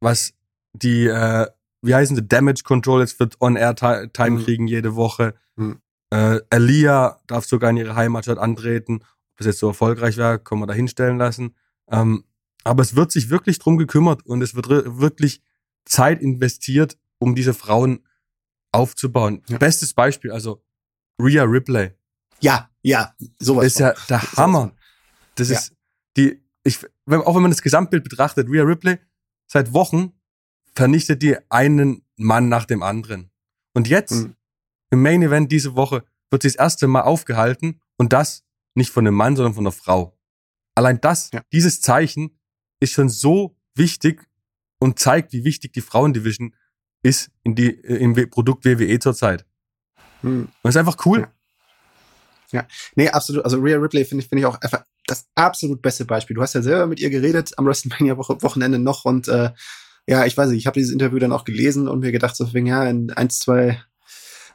[0.00, 0.34] was
[0.74, 1.46] die, äh,
[1.82, 4.44] wie heißen die, Damage Control jetzt wird On-Air-Time Mhm.
[4.44, 5.34] kriegen jede Woche.
[5.56, 5.80] Mhm.
[6.10, 9.02] Äh, Alia darf sogar in ihre Heimatstadt antreten.
[9.36, 11.54] Ob es jetzt so erfolgreich wäre, können wir da hinstellen lassen.
[11.88, 12.24] Ähm,
[12.64, 15.42] aber es wird sich wirklich drum gekümmert und es wird wirklich
[15.84, 18.00] Zeit investiert, um diese Frauen
[18.72, 19.42] aufzubauen.
[19.48, 19.58] Ja.
[19.58, 20.64] Bestes Beispiel, also
[21.20, 21.92] Rhea Ripley
[22.40, 23.66] Ja, ja, sowas.
[23.66, 24.72] ist ja der Hammer.
[25.36, 25.58] Das Ja.
[25.58, 25.72] ist
[26.16, 28.98] die, ich, auch wenn man das Gesamtbild betrachtet, Rhea Ripley
[29.46, 30.12] seit Wochen
[30.74, 33.30] vernichtet die einen Mann nach dem anderen.
[33.74, 34.34] Und jetzt Mhm.
[34.90, 38.44] im Main Event diese Woche wird sie das erste Mal aufgehalten und das
[38.76, 40.16] nicht von einem Mann, sondern von einer Frau.
[40.74, 41.42] Allein das, Ja.
[41.52, 42.38] dieses Zeichen
[42.80, 44.28] ist schon so wichtig
[44.78, 46.54] und zeigt, wie wichtig die Frauendivision
[47.02, 49.46] ist in die, äh, im Produkt WWE zurzeit.
[50.20, 50.48] Hm.
[50.62, 51.28] Und ist einfach cool.
[52.52, 52.66] Ja.
[52.94, 53.44] Nee, absolut.
[53.44, 56.34] Also Rhea Ripley finde ich, finde ich auch einfach das absolut beste Beispiel.
[56.34, 59.50] Du hast ja selber mit ihr geredet am WrestleMania Woche, Wochenende noch und äh,
[60.08, 62.52] ja, ich weiß nicht, ich habe dieses Interview dann auch gelesen und mir gedacht, so
[62.54, 63.82] wegen, ja, in eins, zwei,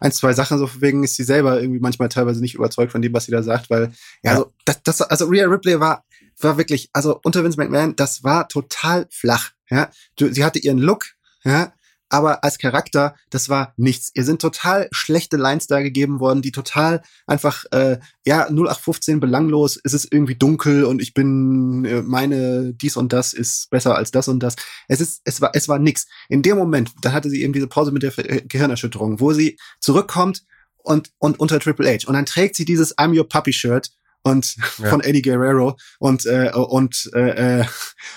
[0.02, 3.14] eins, zwei Sachen, so wegen ist sie selber irgendwie manchmal teilweise nicht überzeugt von dem,
[3.14, 3.94] was sie da sagt, weil,
[4.24, 4.32] ja, Ja.
[4.32, 6.04] also, das, das, also Rhea Ripley war,
[6.42, 9.90] war wirklich, also unter Vince McMahon, das war total flach, ja.
[10.18, 11.06] Du, sie hatte ihren Look,
[11.44, 11.72] ja,
[12.12, 14.12] aber als Charakter, das war nichts.
[14.14, 19.80] Ihr sind total schlechte Lines da gegeben worden, die total einfach, äh, ja, 0815 belanglos,
[19.84, 24.12] es ist irgendwie dunkel und ich bin, äh, meine, dies und das ist besser als
[24.12, 24.56] das und das.
[24.90, 26.06] Es ist, es war, es war nix.
[26.28, 29.58] In dem Moment, da hatte sie eben diese Pause mit der äh, Gehirnerschütterung, wo sie
[29.80, 30.44] zurückkommt
[30.84, 33.92] und, und unter Triple H und dann trägt sie dieses I'm Your Puppy Shirt
[34.24, 34.90] und Ja.
[34.90, 37.66] von Eddie Guerrero und äh, und, äh, äh,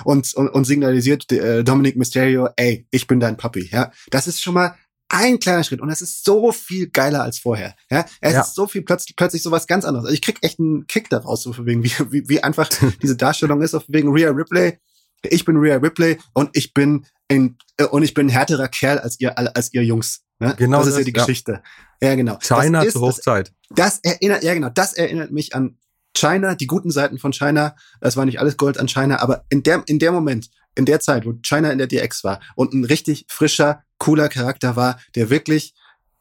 [0.04, 3.90] und und und signalisiert äh, Dominic Mysterio, ey, ich bin dein Puppy, ja.
[4.10, 4.74] Das ist schon mal
[5.08, 7.74] ein kleiner Schritt und das ist so viel geiler als vorher.
[7.90, 8.40] Ja, es Ja.
[8.40, 10.06] ist so viel plötzlich plötzlich sowas ganz anderes.
[10.06, 12.68] Also ich krieg echt einen Kick daraus, so von wegen wie wie, wie einfach
[13.02, 14.78] diese Darstellung ist, auf wegen Rhea Ripley.
[15.22, 18.98] Ich bin Rhea Ripley und ich bin ein äh, und ich bin ein härterer Kerl
[18.98, 20.22] als ihr als ihr Jungs.
[20.40, 20.54] Ne?
[20.58, 21.24] Genau das ist das, ja die ja.
[21.24, 21.62] Geschichte.
[22.02, 22.38] Ja, genau.
[22.42, 23.52] China das ist, zur Hochzeit.
[23.70, 25.78] das erinnert, ja genau, das erinnert mich an
[26.14, 27.76] China, die guten Seiten von China.
[28.00, 31.00] Das war nicht alles Gold an China, aber in der, in der Moment, in der
[31.00, 35.30] Zeit, wo China in der DX war und ein richtig frischer, cooler Charakter war, der
[35.30, 35.74] wirklich,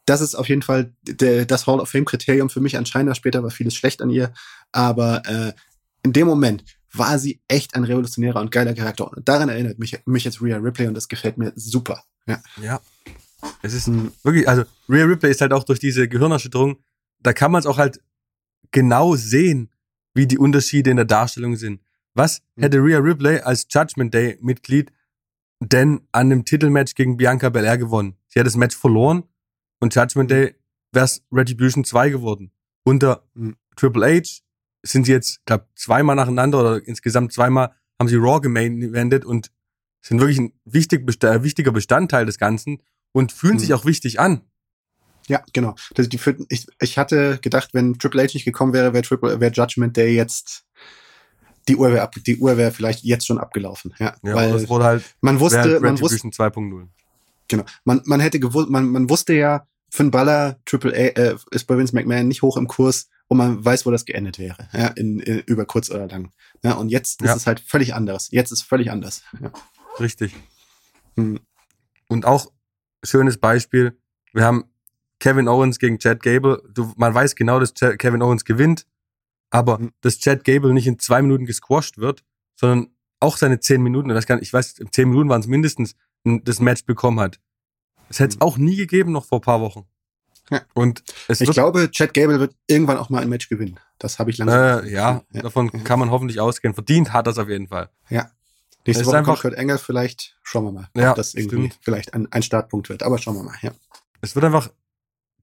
[0.05, 3.15] das ist auf jeden Fall der, das Hall of Fame Kriterium für mich an China.
[3.15, 4.33] Später war vieles schlecht an ihr,
[4.71, 5.53] aber äh,
[6.03, 9.11] in dem Moment war sie echt ein revolutionärer und geiler Charakter.
[9.11, 12.03] Und daran erinnert mich, mich jetzt Rhea Ripley und das gefällt mir super.
[12.27, 12.41] Ja.
[12.61, 12.81] Ja.
[13.61, 16.77] Es ist ein, wirklich, also Rhea Ripley ist halt auch durch diese Gehirnerschütterung,
[17.19, 17.99] da kann man es auch halt
[18.71, 19.69] genau sehen,
[20.13, 21.81] wie die Unterschiede in der Darstellung sind.
[22.13, 22.61] Was Mhm.
[22.63, 24.91] hätte Rhea Ripley als Judgment Day Mitglied
[25.59, 28.15] denn an einem Titelmatch gegen Bianca Belair gewonnen?
[28.27, 29.23] Sie hat das Match verloren
[29.79, 30.29] und Judgment.
[30.29, 30.55] Day
[30.91, 32.51] wäre es Retribution 2 geworden.
[32.83, 33.55] Unter Mhm.
[33.75, 34.41] Triple H
[34.85, 39.51] sind sie jetzt, glaube zweimal nacheinander oder insgesamt zweimal haben sie Raw gemain-eventet und
[40.01, 42.79] sind wirklich ein wichtig, äh, wichtiger Bestandteil des Ganzen
[43.13, 43.59] und fühlen Mhm.
[43.59, 44.41] sich auch wichtig an.
[45.27, 45.75] Ja, genau.
[45.95, 49.39] Das, die, für- ich, ich hatte gedacht, wenn Triple H nicht gekommen wäre, wäre Triple,
[49.39, 50.65] wäre Judgment Day jetzt
[51.69, 53.93] die Uhr wäre ab, die Uhr wäre vielleicht jetzt schon abgelaufen.
[53.97, 56.87] Ja, Ja, weil es wurde halt man wusste, man wusste, Retribution 2.0.
[57.47, 61.65] genau, man, man hätte gewusst, man, man wusste ja, Finn Balor, Triple A, äh, ist
[61.67, 64.87] bei Vince McMahon nicht hoch im Kurs und man weiß, wo das geendet wäre, ja,
[64.87, 66.31] in, in über kurz oder lang.
[66.63, 67.31] Ja, und jetzt Ja.
[67.31, 68.27] ist es halt völlig anders.
[68.31, 69.23] Jetzt ist es völlig anders.
[69.39, 69.51] Ja.
[70.01, 70.35] Richtig.
[71.15, 71.39] Hm.
[72.09, 72.51] Und auch
[73.03, 73.97] schönes Beispiel,
[74.33, 74.65] wir haben
[75.23, 76.61] Kevin Owens gegen Chad Gable.
[76.73, 78.85] Du, man weiß genau, dass Chad, Kevin Owens gewinnt,
[79.51, 79.91] aber Mhm.
[80.01, 82.25] dass Chad Gable nicht in zwei Minuten gesquashed wird,
[82.59, 82.89] sondern
[83.21, 85.95] auch seine zehn Minuten, ich weiß, gar nicht, ich weiß zehn Minuten waren es mindestens,
[86.25, 87.39] das Match bekommen hat.
[88.09, 88.41] Es hätte es Mhm.
[88.41, 89.85] auch nie gegeben, noch vor ein paar Wochen.
[90.51, 90.61] Ja.
[90.73, 93.79] Und Ich glaube, Chad Gable wird irgendwann auch mal ein Match gewinnen.
[93.99, 94.83] Das habe ich langsam.
[94.85, 95.41] äh, ja, ja.
[95.41, 96.73] davon kann man hoffentlich ausgehen.
[96.73, 97.89] Verdient hat das auf jeden Fall.
[98.09, 98.29] Ja.
[98.85, 101.79] Nächste Woche einfach- kommt Kurt Engel, vielleicht schauen wir mal, Ja, ob das irgendwie stimmt.
[101.81, 103.03] vielleicht ein, ein Startpunkt wird.
[103.03, 103.71] Aber schauen wir mal, ja.
[104.19, 104.69] es wird einfach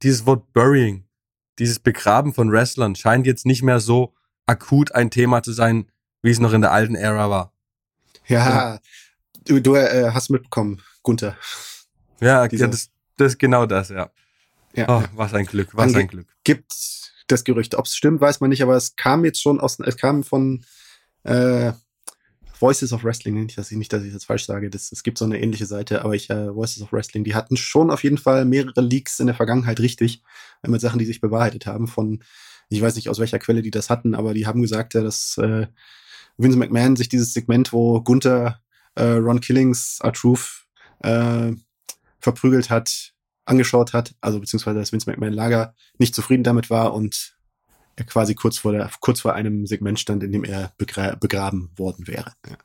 [0.02, 1.04] dieses Wort Burying,
[1.58, 4.14] dieses Begraben von Wrestlern scheint jetzt nicht mehr so
[4.46, 5.90] akut ein Thema zu sein,
[6.22, 7.52] wie es noch in der alten Ära war.
[8.26, 8.78] Ja,
[9.44, 11.36] du, du äh, hast mitbekommen, Gunther.
[12.20, 14.10] Ja, ja das, das ist genau das, ja.
[14.74, 15.08] Ja, Oh, ja.
[15.14, 16.28] was ein Glück, was Ange- ein Glück.
[16.44, 16.72] Gibt
[17.26, 17.74] das Gerücht.
[17.74, 20.64] Ob es stimmt, weiß man nicht, aber es kam jetzt schon aus, es kam von
[21.24, 21.72] äh,
[22.60, 24.70] Voices of Wrestling, nicht, dass ich nicht, dass ich das falsch sage.
[24.70, 27.56] Das, es gibt so eine ähnliche Seite, aber ich, äh, Voices of Wrestling, die hatten
[27.56, 30.22] schon auf jeden Fall mehrere Leaks in der Vergangenheit richtig,
[30.62, 32.22] äh, mit Sachen, die sich bewahrheitet haben, von,
[32.68, 35.38] ich weiß nicht aus welcher Quelle die das hatten, aber die haben gesagt, ja, dass
[35.38, 35.66] äh,
[36.36, 38.60] Vince McMahon sich dieses Segment, wo Gunther
[38.94, 40.66] äh, Ron Killings, R-Truth
[41.00, 41.52] äh,
[42.18, 43.14] verprügelt hat,
[43.46, 47.39] angeschaut hat, also beziehungsweise das Vince McMahon Lager nicht zufrieden damit war und
[48.04, 52.06] quasi kurz vor der, kurz vor einem Segment stand, in dem er begra begraben worden
[52.06, 52.32] wäre.
[52.48, 52.56] Ja.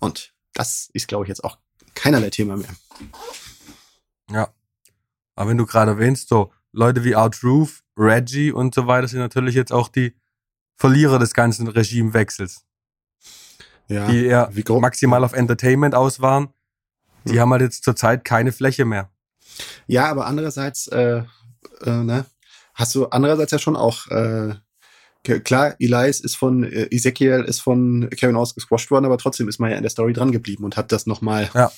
[0.00, 1.58] Und das ist, glaube ich, jetzt auch
[1.94, 2.74] keinerlei Thema mehr.
[4.30, 4.48] Ja.
[5.34, 9.20] Aber wenn du gerade erwähnst, so Leute wie Art Roof, Reggie und so weiter sind
[9.20, 10.14] natürlich jetzt auch die
[10.76, 12.64] Verlierer des ganzen Regimewechsels.
[13.88, 16.48] Ja, die eher maximal auf Entertainment aus waren.
[17.24, 17.40] Die hm.
[17.40, 19.10] haben halt jetzt zurzeit keine Fläche mehr.
[19.86, 21.24] Ja, aber andererseits, äh,
[21.82, 22.24] äh, ne,
[22.82, 24.54] hast du andererseits ja schon auch, äh,
[25.22, 29.60] klar, Elias ist von, äh, Ezekiel ist von Kevin Owens gesquasht worden, aber trotzdem ist
[29.60, 31.70] man ja in der Story dran geblieben und hat das nochmal, ja.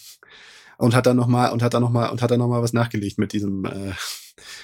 [0.78, 3.32] Und hat dann nochmal, und hat dann nochmal, und hat dann nochmal was nachgelegt mit
[3.32, 3.92] diesem, äh,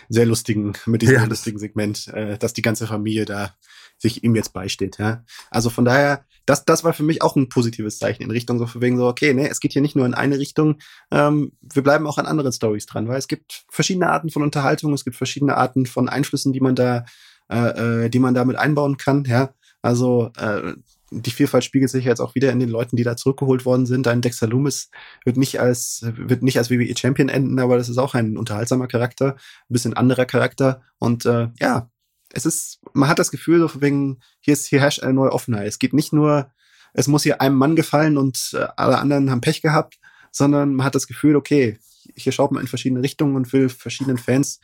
[0.09, 1.25] sehr lustigen, mit diesem ja.
[1.25, 3.55] lustigen Segment, äh, dass die ganze Familie da
[3.99, 5.25] sich ihm jetzt beisteht, ja.
[5.51, 8.67] Also von daher, das, das war für mich auch ein positives Zeichen in Richtung so
[8.67, 10.79] von wegen so, okay, ne, es geht hier nicht nur in eine Richtung,
[11.11, 14.95] ähm, wir bleiben auch an anderen Stories dran, weil es gibt verschiedene Arten von Unterhaltung,
[14.95, 17.05] es gibt verschiedene Arten von Einflüssen, die man da,
[17.51, 19.53] äh, äh die man damit einbauen kann, ja.
[19.83, 20.75] Also äh,
[21.11, 24.07] die Vielfalt spiegelt sich jetzt auch wieder in den Leuten, die da zurückgeholt worden sind.
[24.07, 24.91] Ein Dexter Loomis
[25.25, 28.87] wird nicht als, wird nicht als WWE Champion enden, aber das ist auch ein unterhaltsamer
[28.87, 30.83] Charakter, ein bisschen anderer Charakter.
[30.99, 31.91] Und äh, ja,
[32.33, 35.67] es ist, man hat das Gefühl, so wegen, hier ist, hier herrscht eine neue Offenheit.
[35.67, 36.53] Es geht nicht nur,
[36.95, 39.99] es muss hier einem Mann gefallen und äh, alle anderen haben Pech gehabt,
[40.31, 41.79] sondern man hat das Gefühl, okay,
[42.15, 44.61] hier schaut man in verschiedene Richtungen und will verschiedenen Fans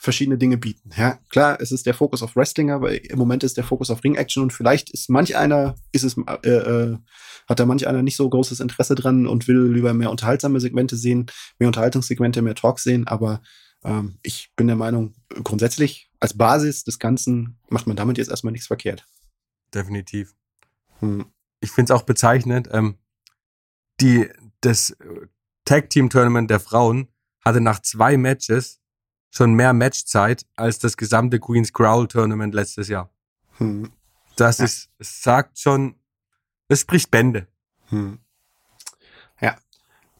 [0.00, 0.90] verschiedene Dinge bieten.
[0.96, 4.02] Ja, klar, es ist der Fokus auf Wrestling, aber im Moment ist der Fokus auf
[4.02, 6.96] Ring-Action und vielleicht ist manch einer, ist es, äh, äh,
[7.46, 10.96] hat da manch einer nicht so großes Interesse dran und will lieber mehr unterhaltsame Segmente
[10.96, 11.26] sehen,
[11.58, 13.42] mehr Unterhaltungssegmente, mehr Talks sehen, aber
[13.84, 18.52] ähm, ich bin der Meinung, grundsätzlich als Basis des Ganzen macht man damit jetzt erstmal
[18.52, 19.06] nichts verkehrt.
[19.74, 20.34] Definitiv.
[21.00, 21.26] Hm.
[21.60, 22.96] Ich finde es auch bezeichnend, ähm,
[24.00, 24.30] die,
[24.62, 24.96] das
[25.66, 27.08] Tag Team Tournament der Frauen
[27.44, 28.79] hatte nach zwei Matches
[29.30, 33.10] schon mehr Matchzeit als das gesamte Queen's Growl Tournament letztes Jahr.
[33.58, 33.90] Hm.
[34.36, 34.64] Das ja.
[34.64, 35.94] ist, es sagt schon,
[36.68, 37.46] es spricht Bände.
[37.88, 38.18] Hm.
[39.40, 39.56] Ja,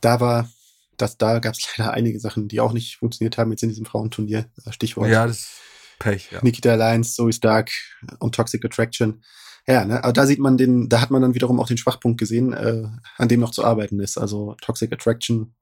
[0.01, 0.49] da war,
[0.97, 3.87] das, da gab es leider einige Sachen, die auch nicht funktioniert haben jetzt in diesem
[3.87, 4.47] Frauenturnier.
[4.71, 5.11] Stichwort.
[5.11, 5.51] Ja, das
[5.99, 6.41] Pech, ja.
[6.43, 7.71] Nikita Alliance, Zoe Stark
[8.19, 9.23] und Toxic Attraction.
[9.67, 12.19] Ja, ne, aber da sieht man den, da hat man dann wiederum auch den Schwachpunkt
[12.19, 14.17] gesehen, äh, an dem noch zu arbeiten ist.
[14.17, 15.55] Also Toxic Attraction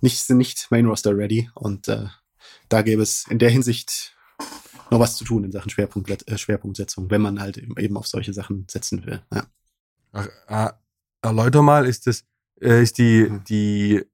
[0.00, 2.06] nicht, sind nicht Main Roster ready und äh,
[2.74, 4.16] da gäbe es in der Hinsicht
[4.90, 8.32] noch was zu tun in Sachen Schwerpunkt, äh, Schwerpunktsetzung, wenn man halt eben auf solche
[8.32, 9.22] Sachen setzen will.
[9.32, 9.46] Ja.
[10.12, 10.72] Ach, äh,
[11.22, 12.24] erläuter mal, ist das,
[12.60, 13.44] äh, ist die, mhm.
[13.44, 14.04] die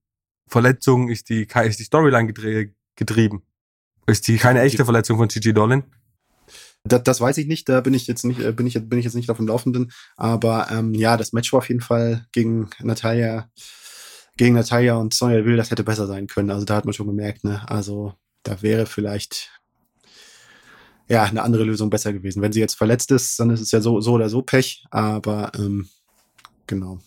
[0.46, 3.42] Verletzung, ist die, ist die Storyline gedre getrieben?
[4.06, 5.84] Ist die keine echte Verletzung von Gigi Dolin?
[6.84, 9.06] Das, das weiß ich nicht, da bin ich jetzt nicht, äh, bin ich, bin ich
[9.06, 9.90] jetzt nicht auf dem Laufenden.
[10.16, 13.50] Aber ähm, ja, das Match war auf jeden Fall gegen Natalia,
[14.36, 16.50] gegen Natalia und Sonja Will, das hätte besser sein können.
[16.50, 17.66] Also da hat man schon gemerkt, ne?
[17.66, 19.50] Also da wäre vielleicht
[21.08, 22.40] ja eine andere Lösung besser gewesen.
[22.42, 25.52] Wenn sie jetzt verletzt ist, dann ist es ja so, so oder so Pech, aber
[25.56, 25.88] ähm,
[26.66, 27.00] genau.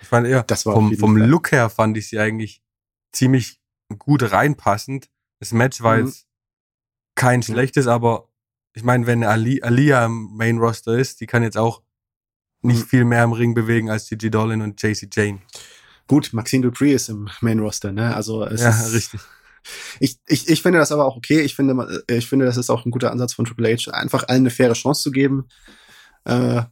[0.00, 2.62] Ich fand eher, das war vom, vom Look her fand ich sie eigentlich
[3.12, 3.60] ziemlich
[3.98, 5.08] gut reinpassend.
[5.40, 6.06] Das Match war mhm.
[6.06, 6.26] jetzt
[7.14, 8.28] kein schlechtes, aber
[8.74, 11.82] ich meine, wenn Ali, Alia im Main Roster ist, die kann jetzt auch
[12.62, 12.86] nicht mhm.
[12.86, 15.40] viel mehr im Ring bewegen als Gigi Dolin und JC Jane.
[16.06, 18.14] Gut, Maxine Dupree ist im Main Roster, ne?
[18.14, 19.20] Also es ja, ist, richtig.
[19.98, 21.40] Ich, ich, ich finde das aber auch okay.
[21.40, 24.42] Ich finde, ich finde, das ist auch ein guter Ansatz von Triple H, einfach allen
[24.42, 25.48] eine faire Chance zu geben,
[26.24, 26.62] äh,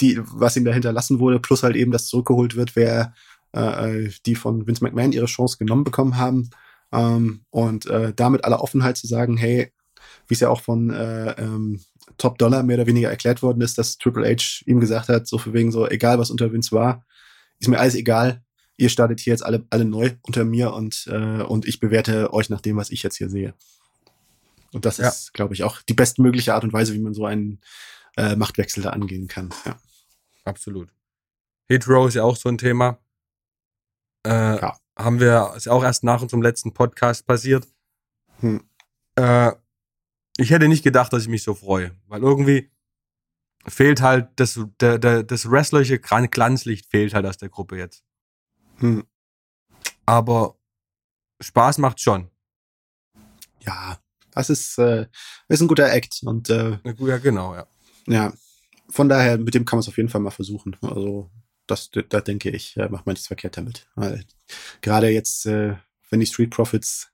[0.00, 3.14] die, was ihm da hinterlassen wurde, plus halt eben, dass zurückgeholt wird, wer
[3.52, 6.50] äh, die von Vince McMahon ihre Chance genommen bekommen haben.
[6.92, 9.72] Ähm, und äh, damit aller Offenheit zu sagen, hey,
[10.28, 11.80] wie es ja auch von äh, ähm,
[12.18, 15.38] Top Dollar mehr oder weniger erklärt worden ist, dass Triple H ihm gesagt hat, so
[15.38, 17.04] für wegen so, egal was unter Vince war,
[17.58, 18.42] ist mir alles egal.
[18.76, 22.50] Ihr startet hier jetzt alle, alle neu unter mir und, äh, und ich bewerte euch
[22.50, 23.54] nach dem, was ich jetzt hier sehe.
[24.72, 25.08] Und das ja.
[25.08, 27.60] ist, glaube ich, auch die bestmögliche Art und Weise, wie man so einen
[28.16, 29.50] äh, Machtwechsel da angehen kann.
[29.64, 29.78] Ja.
[30.44, 30.92] Absolut.
[31.68, 32.98] Hit Row ist ja auch so ein Thema.
[34.26, 34.76] Äh, ja.
[34.96, 37.66] Haben wir, ist auch erst nach unserem letzten Podcast passiert.
[38.40, 38.62] Hm.
[39.16, 39.52] Äh,
[40.38, 42.70] ich hätte nicht gedacht, dass ich mich so freue, weil irgendwie
[43.66, 48.04] fehlt halt das, der, der, das wrestlerische Glanzlicht fehlt halt aus der Gruppe jetzt.
[48.78, 49.04] Hm.
[50.04, 50.56] Aber
[51.40, 52.30] Spaß macht schon.
[53.60, 53.98] Ja,
[54.32, 55.06] das ist, äh,
[55.48, 57.66] ist ein guter Act und äh, ja, genau, ja.
[58.06, 58.32] Ja,
[58.88, 60.76] von daher, mit dem kann man es auf jeden Fall mal versuchen.
[60.80, 61.30] Also
[61.66, 63.88] das, da denke ich, äh, macht man nichts verkehrt damit.
[63.96, 64.24] Weil
[64.80, 65.76] gerade jetzt, äh,
[66.10, 67.08] wenn die Street Profits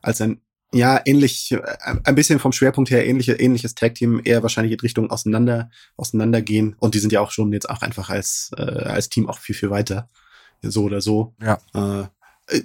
[0.00, 0.40] als ein
[0.74, 1.60] ja, ähnlich, äh,
[2.04, 6.74] ein bisschen vom Schwerpunkt her ähnliche, ähnliches Tag-Team eher wahrscheinlich in Richtung auseinander, auseinandergehen.
[6.78, 9.54] Und die sind ja auch schon jetzt auch einfach als, äh, als Team auch viel,
[9.54, 10.08] viel weiter.
[10.62, 11.34] So oder so.
[11.42, 11.58] Ja.
[11.74, 12.08] Äh,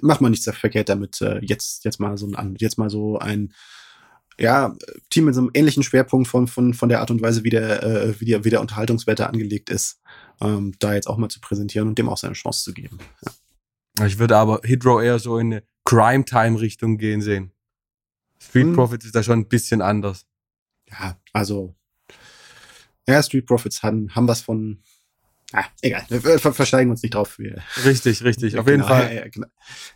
[0.02, 3.54] macht man nichts verkehrt damit, äh, jetzt, jetzt mal so ein, jetzt mal so ein,
[4.38, 4.76] ja,
[5.10, 7.82] Team mit so einem ähnlichen Schwerpunkt von, von, von der Art und Weise, wie der,
[7.82, 10.00] äh, wie der, wie der Unterhaltungswerte angelegt ist,
[10.40, 12.98] ähm, da jetzt auch mal zu präsentieren und dem auch seine Chance zu geben.
[13.98, 14.06] Ja.
[14.06, 17.52] Ich würde aber Hydro eher so in eine Crime-Time-Richtung gehen sehen.
[18.40, 18.74] Street hm.
[18.74, 20.26] Profits ist da schon ein bisschen anders.
[20.88, 21.74] Ja, also
[23.08, 24.82] ja, Street Profits haben, haben was von.
[25.52, 27.38] Ah, egal, wir versteigen uns nicht drauf.
[27.38, 28.58] Wir, richtig, richtig.
[28.58, 29.14] Auf jeden genau, Fall.
[29.14, 29.46] Ja, ja, genau.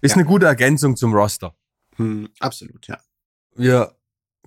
[0.01, 1.55] Ist eine gute Ergänzung zum Roster.
[1.97, 2.99] Hm, absolut, ja.
[3.55, 3.95] Wir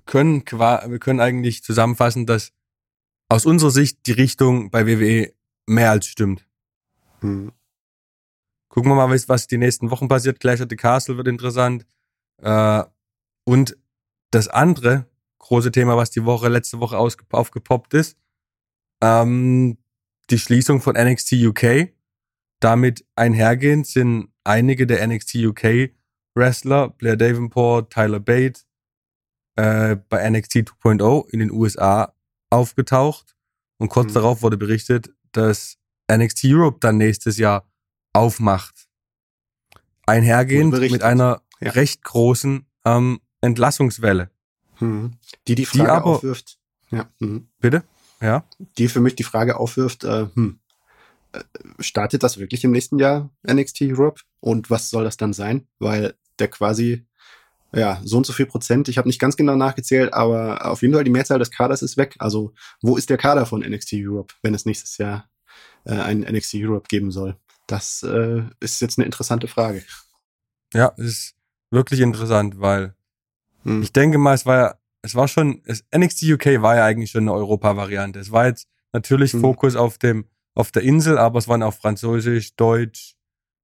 [0.05, 2.53] können, wir können eigentlich zusammenfassen, dass
[3.29, 5.33] aus unserer Sicht die Richtung bei WWE
[5.67, 6.47] mehr als stimmt.
[7.21, 7.51] Hm.
[8.69, 10.39] Gucken wir mal, was die nächsten Wochen passiert.
[10.39, 11.85] Clash at the Castle wird interessant.
[12.41, 12.83] Äh,
[13.45, 13.77] und
[14.31, 15.05] das andere
[15.39, 18.17] große Thema, was die Woche, letzte Woche aufgepoppt ist,
[19.01, 19.77] ähm,
[20.29, 21.89] die Schließung von NXT UK.
[22.59, 25.91] Damit einhergehend sind einige der NXT UK
[26.35, 28.61] Wrestler, Blair Davenport, Tyler Bate,
[29.55, 32.13] äh, bei NXT 2.0 in den USA
[32.49, 33.35] aufgetaucht.
[33.77, 34.15] Und kurz mhm.
[34.15, 35.77] darauf wurde berichtet, dass
[36.11, 37.69] NXT Europe dann nächstes Jahr
[38.13, 38.87] aufmacht.
[40.05, 41.71] Einhergehend mit einer ja.
[41.71, 44.29] recht großen ähm, Entlassungswelle.
[44.79, 45.17] Mhm.
[45.47, 46.59] Die die Frage die aber, aufwirft.
[46.91, 47.09] Ja.
[47.19, 47.47] Mhm.
[47.59, 47.83] Bitte?
[48.21, 48.45] Ja.
[48.77, 50.59] Die für mich die Frage aufwirft, äh, hm,
[51.33, 51.39] äh,
[51.79, 54.21] startet das wirklich im nächsten Jahr NXT Europe?
[54.39, 55.67] Und was soll das dann sein?
[55.79, 57.05] Weil der quasi,
[57.73, 60.93] ja, so und so viel Prozent, ich habe nicht ganz genau nachgezählt, aber auf jeden
[60.93, 62.15] Fall die Mehrzahl des Kaders ist weg.
[62.19, 65.29] Also wo ist der Kader von NXT Europe, wenn es nächstes Jahr
[65.85, 67.37] äh, ein NXT Europe geben soll?
[67.67, 69.83] Das äh, ist jetzt eine interessante Frage.
[70.73, 71.35] Ja, es ist
[71.71, 72.95] wirklich interessant, weil
[73.63, 73.81] hm.
[73.81, 74.75] ich denke mal, es war ja
[75.05, 78.19] es war schon, es, NXT UK war ja eigentlich schon eine Europa-Variante.
[78.19, 79.41] Es war jetzt natürlich mhm.
[79.41, 83.15] Fokus auf dem, auf der Insel, aber es waren auch Französisch, Deutsch,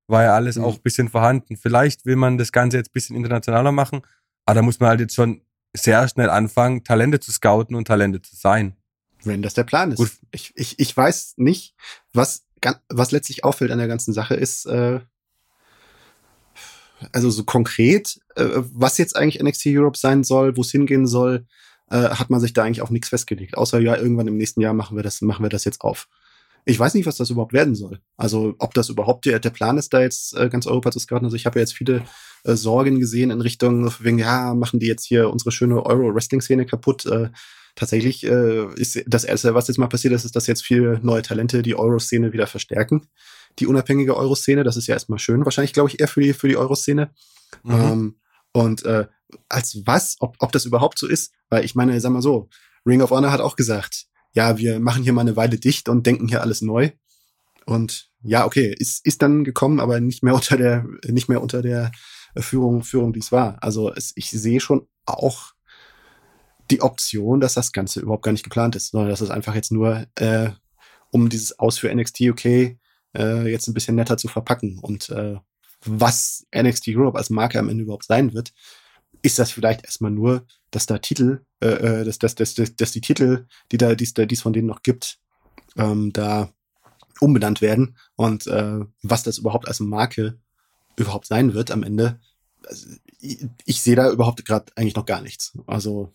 [0.07, 0.65] war ja alles mhm.
[0.65, 1.57] auch bisschen vorhanden.
[1.57, 4.01] Vielleicht will man das Ganze jetzt bisschen internationaler machen,
[4.45, 5.41] aber da muss man halt jetzt schon
[5.75, 8.75] sehr schnell anfangen, Talente zu scouten und Talente zu sein.
[9.23, 9.97] Wenn das der Plan ist.
[9.97, 10.11] Gut.
[10.31, 11.75] Ich, ich, ich weiß nicht,
[12.13, 12.45] was,
[12.89, 14.99] was letztlich auffällt an der ganzen Sache ist, äh,
[17.11, 21.45] also so konkret, äh, was jetzt eigentlich NXT Europe sein soll, wo es hingehen soll,
[21.89, 23.57] äh, hat man sich da eigentlich auf nichts festgelegt.
[23.57, 26.07] Außer ja, irgendwann im nächsten Jahr machen wir das, machen wir das jetzt auf.
[26.63, 27.99] Ich weiß nicht, was das überhaupt werden soll.
[28.17, 31.25] Also ob das überhaupt der, der Plan ist, da jetzt äh, ganz Europa zu scouten.
[31.25, 32.03] Also ich habe ja jetzt viele
[32.43, 37.07] äh, Sorgen gesehen in Richtung, wegen, ja, machen die jetzt hier unsere schöne Euro-Wrestling-Szene kaputt.
[37.07, 37.29] Äh,
[37.75, 41.23] tatsächlich äh, ist das Erste, was jetzt mal passiert ist, ist, dass jetzt viele neue
[41.23, 43.07] Talente die Euro-Szene wieder verstärken
[43.59, 44.63] die unabhängige Euro-Szene.
[44.63, 45.45] Das ist ja erstmal schön.
[45.45, 47.11] Wahrscheinlich, glaube ich, eher für die, für die Euro-Szene.
[47.63, 47.71] Mhm.
[47.71, 48.15] Ähm,
[48.53, 49.07] und äh,
[49.49, 52.49] als was, ob, ob das überhaupt so ist, weil ich meine, sag mal so,
[52.85, 56.05] Ring of Honor hat auch gesagt, ja, wir machen hier mal eine Weile dicht und
[56.05, 56.91] denken hier alles neu.
[57.65, 61.61] Und ja, okay, ist, ist dann gekommen, aber nicht mehr unter der, nicht mehr unter
[61.61, 61.91] der
[62.37, 63.61] Führung, Führung, die es war.
[63.61, 65.53] Also es, ich sehe schon auch
[66.69, 69.71] die Option, dass das Ganze überhaupt gar nicht geplant ist, sondern dass es einfach jetzt
[69.71, 70.51] nur äh,
[71.11, 72.77] um dieses Aus für NXT UK
[73.15, 74.79] äh, jetzt ein bisschen netter zu verpacken.
[74.79, 75.37] Und äh,
[75.85, 78.53] was NXT Europe als Marke am Ende überhaupt sein wird,
[79.21, 82.91] ist das vielleicht erstmal nur, dass da Titel, äh, äh dass, dass, dass, dass, dass
[82.91, 85.19] die Titel, die da, die es von denen noch gibt,
[85.77, 86.51] ähm, da
[87.19, 90.39] umbenannt werden und äh, was das überhaupt als Marke
[90.97, 92.19] überhaupt sein wird am Ende.
[92.65, 92.87] Also,
[93.19, 95.57] ich, ich sehe da überhaupt gerade eigentlich noch gar nichts.
[95.67, 96.11] Also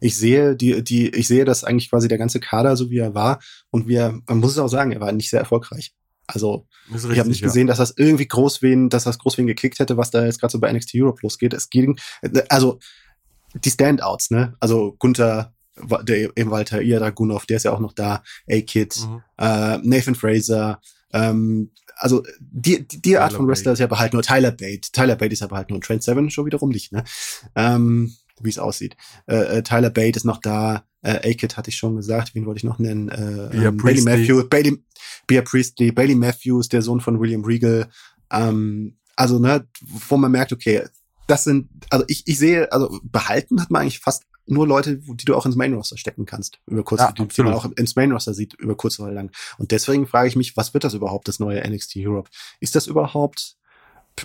[0.00, 3.14] ich sehe die, die, ich sehe, dass eigentlich quasi der ganze Kader so wie er
[3.14, 5.94] war und wir, man muss es auch sagen, er war nicht sehr erfolgreich.
[6.28, 7.46] Also richtig, ich habe nicht ja.
[7.46, 10.40] gesehen, dass das irgendwie groß wen, dass das groß wen gekickt hätte, was da jetzt
[10.40, 11.54] gerade so bei NXT Europe losgeht.
[11.54, 11.98] Es ging,
[12.48, 12.78] also
[13.54, 14.54] die Standouts, ne?
[14.60, 15.54] Also Gunther,
[16.02, 19.22] der eben Walter Iragunov, der ist ja auch noch da, A-Kid, mhm.
[19.38, 20.80] äh, Nathan Fraser,
[21.12, 24.92] ähm, also die, die, die Art von Wrestler ist ja aber halt nur Tyler Bate.
[24.92, 27.04] Tyler Bate ist aber halt nur ein Trent Seven schon wiederum nicht, ne?
[27.54, 28.96] Ähm, wie es aussieht.
[29.26, 32.58] Äh, äh, Tyler Bate ist noch da, äh, A-Kid hatte ich schon gesagt, wen wollte
[32.58, 33.08] ich noch nennen?
[33.08, 34.78] Äh, ähm, Bailey Matthews, Bailey,
[35.28, 37.88] Bea Priestley, Bailey Matthews, der Sohn von William Regal.
[38.32, 39.68] Ähm, also, ne,
[40.08, 40.82] wo man merkt, okay,
[41.28, 45.24] das sind, also ich, ich sehe, also behalten hat man eigentlich fast nur Leute, die
[45.24, 47.96] du auch ins Main Roster stecken kannst, über kurz, ja, die, die man auch ins
[47.96, 49.30] Main Roster sieht, über kurz oder lang.
[49.58, 52.30] Und deswegen frage ich mich, was wird das überhaupt, das neue NXT Europe?
[52.58, 53.58] Ist das überhaupt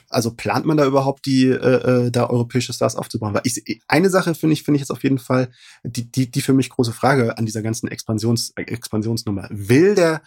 [0.10, 3.34] also plant man da überhaupt die äh, äh, da europäische Stars aufzubauen?
[3.34, 5.52] Weil ich, eine Sache finde ich finde ich jetzt auf jeden Fall
[5.84, 9.48] die die die für mich große Frage an dieser ganzen Expansions Expansionsnummer.
[9.52, 10.22] Will der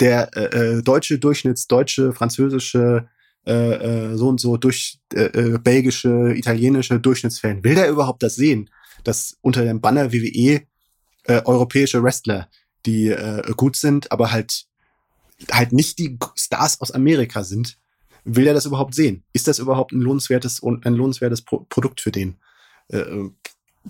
[0.00, 3.08] der äh, äh deutsche Durchschnitts deutsche französische
[3.46, 8.34] äh, äh, so und so durch äh, äh, belgische italienische Durchschnittsfan will der überhaupt das
[8.34, 8.70] sehen,
[9.04, 10.62] dass unter dem Banner WWE
[11.24, 12.48] äh, europäische Wrestler
[12.86, 14.66] die äh, gut sind, aber halt
[15.50, 17.78] halt nicht die Stars aus Amerika sind,
[18.24, 19.24] will er das überhaupt sehen?
[19.32, 22.36] Ist das überhaupt ein lohnenswertes und ein lohnenswertes Pro Produkt für den?
[22.88, 23.04] Äh,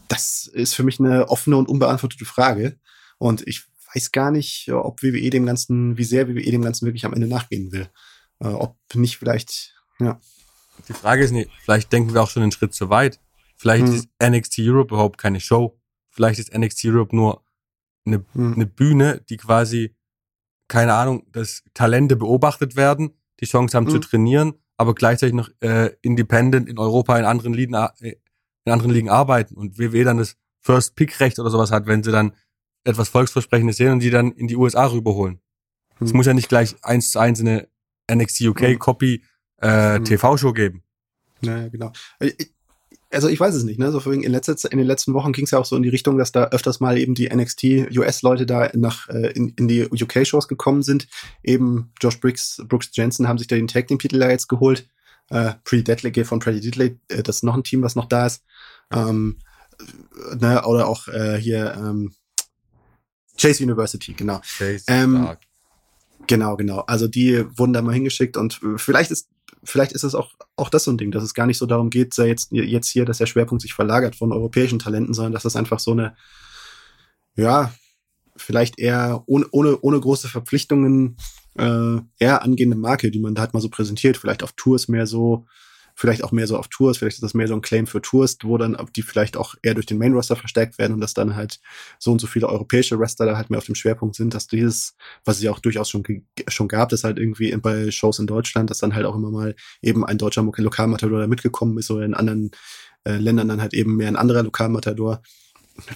[0.08, 2.78] das ist für mich eine offene und unbeantwortete Frage.
[3.18, 3.64] Und ich
[3.98, 7.26] weiß gar nicht, ob WWE dem Ganzen, wie sehr WWE dem Ganzen wirklich am Ende
[7.26, 7.88] nachgehen will.
[8.40, 10.20] Äh, ob nicht vielleicht, ja.
[10.88, 13.20] Die Frage ist nicht, vielleicht denken wir auch schon einen Schritt zu weit.
[13.56, 13.94] Vielleicht hm.
[13.94, 15.76] ist NXT Europe überhaupt keine Show.
[16.10, 17.42] Vielleicht ist NXT Europe nur
[18.06, 18.54] eine, hm.
[18.54, 19.96] eine Bühne, die quasi,
[20.68, 23.92] keine Ahnung, dass Talente beobachtet werden, die Chance haben hm.
[23.92, 28.14] zu trainieren, aber gleichzeitig noch äh, independent in Europa in anderen Ligen, äh,
[28.64, 32.04] in anderen Ligen arbeiten und WWE dann das First Pick Recht oder sowas hat, wenn
[32.04, 32.32] sie dann
[32.84, 35.40] etwas Volksversprechendes sehen und die dann in die USA rüberholen.
[36.00, 36.16] Es hm.
[36.16, 37.68] muss ja nicht gleich eins zu eins eine
[38.10, 38.78] NXT UK hm.
[38.78, 39.22] Copy
[39.58, 40.04] äh, hm.
[40.04, 40.82] TV-Show geben.
[41.40, 41.92] Naja, genau.
[43.10, 43.90] Also ich weiß es nicht, ne?
[43.90, 46.18] So in, letzter, in den letzten Wochen ging es ja auch so in die Richtung,
[46.18, 50.46] dass da öfters mal eben die NXT US-Leute da nach äh, in, in die UK-Shows
[50.46, 51.08] gekommen sind.
[51.42, 54.88] Eben Josh Briggs, Brooks Jensen haben sich da den Tag Team-Titel da jetzt geholt.
[55.30, 58.26] Äh, Pretty Deadly von Pretty Deadly, äh, das ist noch ein Team, was noch da
[58.26, 58.42] ist.
[58.92, 59.38] Ähm,
[60.38, 60.64] ne?
[60.64, 62.14] Oder auch äh, hier ähm,
[63.40, 64.40] Chase University, genau.
[64.40, 65.36] Chase ähm,
[66.26, 66.80] Genau, genau.
[66.80, 69.28] Also die wurden da mal hingeschickt und äh, vielleicht ist
[69.64, 71.90] vielleicht ist es auch, auch das so ein Ding, dass es gar nicht so darum
[71.90, 75.56] geht, jetzt, jetzt hier, dass der Schwerpunkt sich verlagert von europäischen Talenten, sondern dass das
[75.56, 76.16] einfach so eine,
[77.34, 77.72] ja,
[78.36, 81.16] vielleicht eher ohne, ohne, ohne große Verpflichtungen
[81.58, 85.06] äh, eher angehende Marke, die man da halt mal so präsentiert, vielleicht auf Tours mehr
[85.06, 85.46] so
[85.98, 88.38] vielleicht auch mehr so auf Tours, vielleicht ist das mehr so ein Claim für Tours,
[88.44, 91.34] wo dann die vielleicht auch eher durch den Main Roster verstärkt werden und dass dann
[91.34, 91.58] halt
[91.98, 94.94] so und so viele europäische Wrestler da halt mehr auf dem Schwerpunkt sind, dass dieses,
[95.24, 96.04] was es ja auch durchaus schon,
[96.46, 99.56] schon gab, das halt irgendwie bei Shows in Deutschland, dass dann halt auch immer mal
[99.82, 102.52] eben ein deutscher Lokalmatador da mitgekommen ist oder in anderen
[103.02, 105.20] äh, Ländern dann halt eben mehr ein anderer Lokalmatador.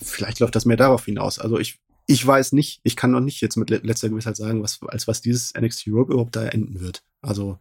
[0.03, 1.39] Vielleicht läuft das mehr darauf hinaus.
[1.39, 4.81] Also ich, ich weiß nicht, ich kann noch nicht jetzt mit letzter Gewissheit sagen, was,
[4.85, 7.05] als was dieses NXT Europe überhaupt da enden wird.
[7.21, 7.61] Also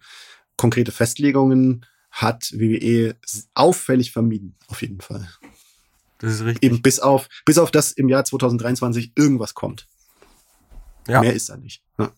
[0.58, 3.15] konkrete Festlegungen hat WWE
[3.56, 5.28] auffällig vermieden, auf jeden Fall.
[6.19, 6.63] Das ist richtig.
[6.63, 9.88] Eben bis auf, bis auf das im Jahr 2023 irgendwas kommt.
[11.08, 11.21] Ja.
[11.21, 11.84] Mehr ist da nicht.
[11.97, 12.12] Ja.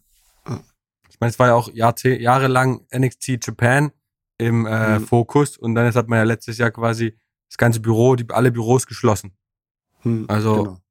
[0.48, 0.64] Ja.
[1.10, 3.92] Ich meine, es war ja auch Jahr, jahrelang NXT Japan
[4.38, 5.08] im äh, hm.
[5.08, 8.88] Fokus und dann hat man ja letztes Jahr quasi das ganze Büro, die, alle Büros
[8.88, 9.38] geschlossen.
[10.00, 10.82] Hm, also genau.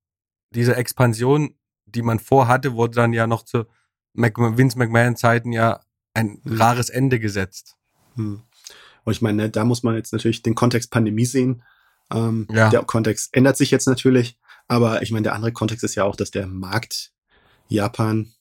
[0.50, 1.54] diese Expansion,
[1.86, 3.66] die man vorhatte, wurde dann ja noch zu
[4.14, 5.80] Mac Vince McMahon Zeiten ja
[6.14, 6.60] ein hm.
[6.60, 7.76] rares Ende gesetzt.
[8.14, 8.42] Hm.
[9.04, 11.62] Und ich meine, ne, da muss man jetzt natürlich den Kontext Pandemie sehen.
[12.12, 12.70] Ähm, ja.
[12.70, 14.38] Der Kontext ändert sich jetzt natürlich,
[14.68, 17.12] aber ich meine, der andere Kontext ist ja auch, dass der Markt
[17.68, 18.32] Japan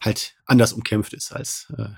[0.00, 1.88] halt anders umkämpft ist als äh,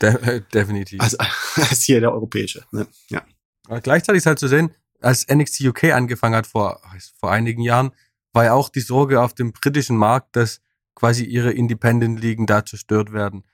[0.00, 1.16] De definitiv als,
[1.56, 2.64] als hier der europäische.
[2.72, 2.86] Ne?
[3.08, 3.22] Ja.
[3.66, 6.80] Aber gleichzeitig ist halt zu sehen, als NXT UK angefangen hat vor
[7.18, 7.92] vor einigen Jahren,
[8.32, 10.60] war ja auch die Sorge auf dem britischen Markt, dass
[10.94, 13.44] quasi ihre Independent-Ligen da zerstört werden.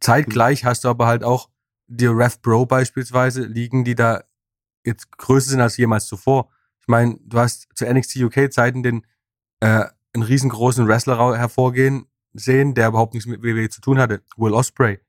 [0.00, 1.48] Zeitgleich hast du aber halt auch
[1.86, 4.24] die Rev Pro beispielsweise liegen, die da
[4.84, 6.50] jetzt größer sind als jemals zuvor.
[6.80, 9.06] Ich meine, du hast zu NXT UK Zeiten den
[9.60, 14.52] äh, einen riesengroßen Wrestler hervorgehen sehen, der überhaupt nichts mit WWE zu tun hatte, Will
[14.52, 15.00] Osprey.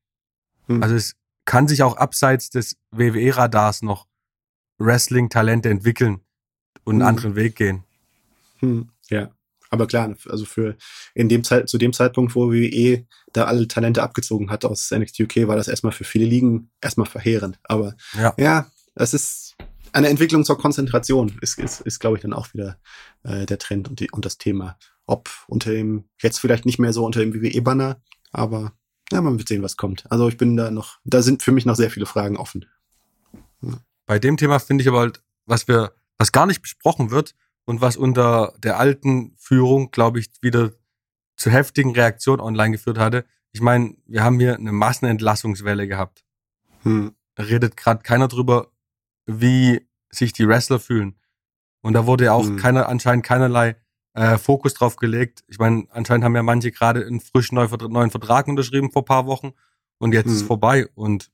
[0.68, 0.82] Hm.
[0.84, 4.08] Also es kann sich auch abseits des WWE-Radars noch
[4.80, 6.22] Wrestling-Talente entwickeln
[6.84, 7.08] und einen hm.
[7.08, 7.84] anderen Weg gehen.
[8.60, 8.90] Hm.
[9.10, 9.30] Ja.
[9.70, 10.78] Aber klar, also für
[11.14, 15.22] in dem Zeit, zu dem Zeitpunkt, wo WWE da alle Talente abgezogen hat aus NXT
[15.22, 17.60] UK, war das erstmal für viele Ligen erstmal verheerend.
[17.64, 19.56] Aber ja, ja das ist
[19.94, 22.78] eine Entwicklung zur Konzentration, ist, ist, ist glaube ich, dann auch wieder
[23.24, 24.78] äh, der Trend und, die, und das Thema.
[25.06, 28.02] Ob unter dem, jetzt vielleicht nicht mehr so unter dem WWE-Banner,
[28.32, 28.74] aber
[29.12, 30.04] ja, man wird sehen, was kommt.
[30.12, 32.66] Also ich bin da noch, da sind für mich noch sehr viele Fragen offen.
[33.62, 33.80] Ja.
[34.06, 37.36] Bei dem Thema finde ich aber halt, was wir, was gar nicht besprochen wird,
[37.68, 40.72] und was unter der alten Führung, glaube ich, wieder
[41.36, 43.26] zu heftigen Reaktionen online geführt hatte.
[43.52, 46.24] Ich meine, wir haben hier eine Massenentlassungswelle gehabt.
[46.84, 47.14] Hm.
[47.36, 48.72] Da redet gerade keiner drüber,
[49.26, 51.20] wie sich die Wrestler fühlen.
[51.82, 52.56] Und da wurde ja auch hm.
[52.56, 53.76] keiner, anscheinend keinerlei
[54.14, 55.44] äh, Fokus drauf gelegt.
[55.48, 59.26] Ich meine, anscheinend haben ja manche gerade einen frisch neu, neuen Vertrag unterschrieben vor paar
[59.26, 59.52] Wochen
[59.98, 60.32] und jetzt hm.
[60.32, 60.88] ist es vorbei.
[60.96, 61.32] Und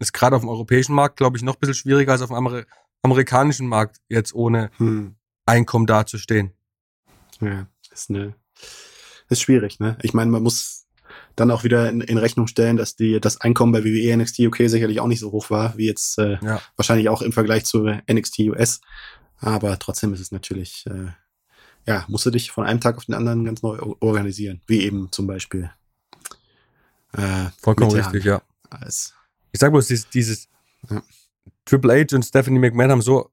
[0.00, 2.36] ist gerade auf dem europäischen Markt, glaube ich, noch ein bisschen schwieriger als auf dem
[2.36, 2.64] Amer
[3.02, 5.16] amerikanischen Markt, jetzt ohne hm.
[5.46, 6.52] Einkommen dazustehen.
[7.40, 8.34] Ja, ist eine,
[9.28, 9.98] ist schwierig, ne?
[10.02, 10.86] Ich meine, man muss
[11.36, 14.56] dann auch wieder in, in, Rechnung stellen, dass die das Einkommen bei WWE NXT UK
[14.66, 16.60] sicherlich auch nicht so hoch war, wie jetzt äh, ja.
[16.76, 18.80] wahrscheinlich auch im Vergleich zu NXT US.
[19.38, 21.08] Aber trotzdem ist es natürlich, äh,
[21.86, 25.10] ja, musst du dich von einem Tag auf den anderen ganz neu organisieren, wie eben
[25.10, 25.70] zum Beispiel.
[27.12, 28.42] Äh, Vollkommen richtig, ja.
[28.70, 29.14] Als,
[29.50, 30.48] ich sag bloß, dieses, dieses
[30.88, 31.02] ja.
[31.64, 33.30] Triple H und Stephanie McMahon haben so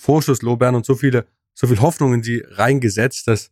[0.00, 3.50] Vorschusslorbeeren und so viele, so viel Hoffnung in sie reingesetzt, dass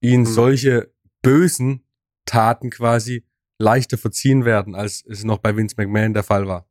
[0.00, 0.32] ihnen mhm.
[0.32, 1.82] solche bösen
[2.26, 3.24] Taten quasi
[3.58, 6.68] leichter verziehen werden, als es noch bei Vince McMahon der Fall war.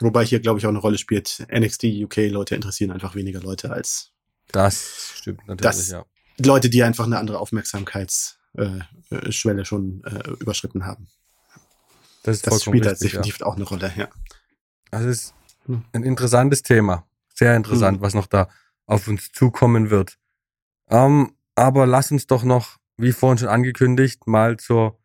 [0.00, 1.46] Wobei hier, glaube ich, auch eine Rolle spielt.
[1.50, 4.12] NXT UK Leute interessieren einfach weniger Leute als
[4.52, 6.04] Das stimmt natürlich, das, ja.
[6.38, 11.08] Leute, die einfach eine andere Aufmerksamkeitsschwelle schon äh, überschritten haben.
[12.22, 13.46] Das, das spielt da definitiv ja.
[13.46, 14.10] auch eine Rolle, ja.
[14.90, 15.32] Das ist
[15.66, 17.07] ein interessantes Thema.
[17.38, 18.02] Sehr interessant, mhm.
[18.02, 18.48] was noch da
[18.86, 20.18] auf uns zukommen wird.
[20.90, 24.98] Ähm, aber lass uns doch noch, wie vorhin schon angekündigt, mal zur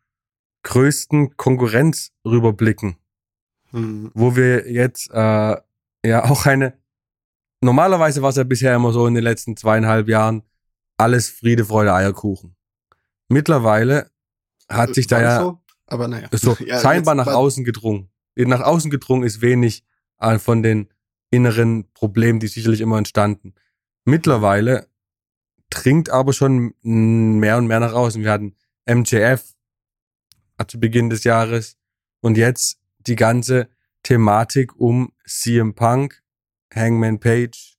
[0.64, 2.96] größten Konkurrenz rüberblicken.
[3.70, 4.10] Mhm.
[4.14, 5.56] Wo wir jetzt äh,
[6.04, 6.76] ja auch eine.
[7.60, 10.42] Normalerweise war es ja bisher immer so in den letzten zweieinhalb Jahren
[10.96, 12.56] alles Friede, Freude, Eierkuchen.
[13.28, 14.10] Mittlerweile
[14.68, 15.60] hat sich da ja so?
[15.86, 16.28] aber naja.
[16.32, 18.10] so ja, scheinbar nach außen gedrungen.
[18.34, 19.84] Nach außen gedrungen ist wenig
[20.18, 20.88] äh, von den
[21.34, 23.54] inneren Problemen, die sicherlich immer entstanden.
[24.04, 24.88] Mittlerweile
[25.70, 28.22] dringt aber schon mehr und mehr nach außen.
[28.22, 28.54] Wir hatten
[28.86, 29.54] MJF
[30.66, 31.76] zu Beginn des Jahres
[32.20, 33.68] und jetzt die ganze
[34.02, 36.22] Thematik um CM Punk,
[36.72, 37.76] Hangman Page,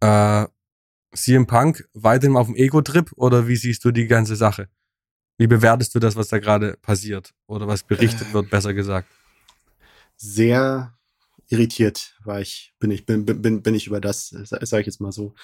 [0.00, 0.46] äh,
[1.14, 4.68] CM Punk weiterhin auf dem Ego-Trip oder wie siehst du die ganze Sache?
[5.38, 9.08] Wie bewertest du das, was da gerade passiert oder was berichtet äh, wird, besser gesagt?
[10.16, 10.95] Sehr
[11.48, 15.12] irritiert war ich, bin ich, bin, bin, bin ich über das, sage ich jetzt mal
[15.12, 15.34] so.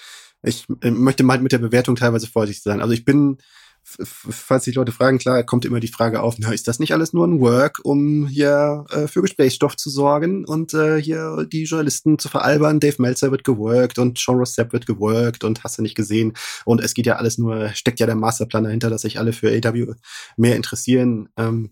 [0.43, 2.81] Ich äh, möchte mal mit der Bewertung teilweise vorsichtig sein.
[2.81, 3.39] Also ich bin
[3.85, 7.13] falls sich Leute fragen, klar, kommt immer die Frage auf, na, ist das nicht alles
[7.13, 12.19] nur ein Work, um hier äh, für Gesprächsstoff zu sorgen und äh, hier die Journalisten
[12.19, 12.81] zu veralbern?
[12.81, 16.35] Dave Meltzer wird geworkt und Sean Rossap wird geworkt und hast du nicht gesehen.
[16.65, 19.49] Und es geht ja alles nur, steckt ja der Masterplan dahinter, dass sich alle für
[19.51, 19.95] AW
[20.37, 21.29] mehr interessieren.
[21.37, 21.71] Ähm,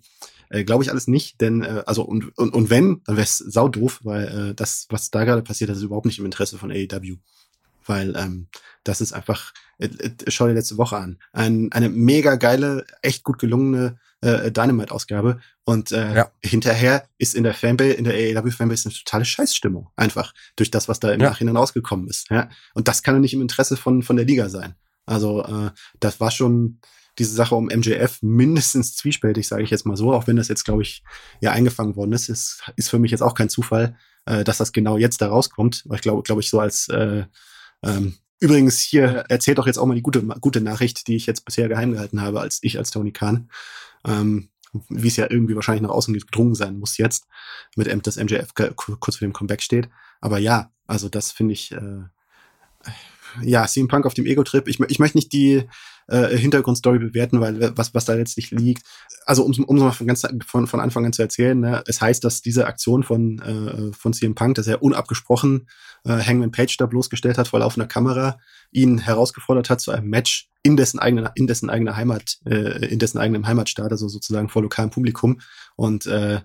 [0.50, 3.38] äh, Glaube ich alles nicht, denn äh, also und, und, und wenn, dann wäre es
[3.38, 6.70] saudoof, weil äh, das, was da gerade passiert, das ist überhaupt nicht im Interesse von
[6.70, 7.16] AEW
[7.90, 8.46] weil ähm,
[8.84, 13.24] das ist einfach, äh, äh, schau dir letzte Woche an, ein, eine mega geile, echt
[13.24, 16.30] gut gelungene äh, Dynamite-Ausgabe und äh, ja.
[16.42, 21.00] hinterher ist in der Fanbase, in der AEW-Fanbase eine totale Scheißstimmung, einfach durch das, was
[21.00, 21.30] da im ja.
[21.30, 22.30] Nachhinein rausgekommen ist.
[22.30, 22.48] Ja?
[22.74, 24.74] Und das kann ja nicht im Interesse von, von der Liga sein.
[25.04, 26.78] Also äh, das war schon
[27.20, 30.64] diese Sache um MJF mindestens zwiespältig, sage ich jetzt mal so, auch wenn das jetzt,
[30.64, 31.04] glaube ich,
[31.40, 34.72] ja eingefangen worden ist, ist, ist für mich jetzt auch kein Zufall, äh, dass das
[34.72, 35.84] genau jetzt da rauskommt.
[35.86, 37.24] Weil ich glaube, glaube ich, so als äh,
[37.82, 41.44] ähm, übrigens, hier erzählt doch jetzt auch mal die gute, gute Nachricht, die ich jetzt
[41.44, 43.50] bisher geheim gehalten habe, als ich als Tony Khan.
[44.04, 44.48] Ähm,
[44.88, 47.26] wie es ja irgendwie wahrscheinlich nach außen gedrungen sein muss jetzt,
[47.76, 49.88] mit M das MJF kurz vor dem Comeback steht.
[50.20, 52.04] Aber ja, also das finde ich, äh,
[53.42, 54.68] ja, CM Punk auf dem Ego-Trip.
[54.68, 55.64] Ich, ich möchte nicht die
[56.08, 58.84] äh, Hintergrundstory bewerten, weil was, was da letztlich liegt.
[59.26, 62.24] Also um um mal von, ganz, von, von Anfang an zu erzählen, ne, es heißt,
[62.24, 65.68] dass diese Aktion von, äh, von CM Punk, dass er unabgesprochen
[66.04, 68.38] äh, Hangman Page da bloßgestellt hat vor laufender Kamera,
[68.72, 72.98] ihn herausgefordert hat zu einem Match in dessen eigenen, in dessen eigener Heimat, äh, in
[72.98, 75.40] dessen eigenem Heimatstaat, also sozusagen vor lokalem Publikum.
[75.76, 76.40] Und äh,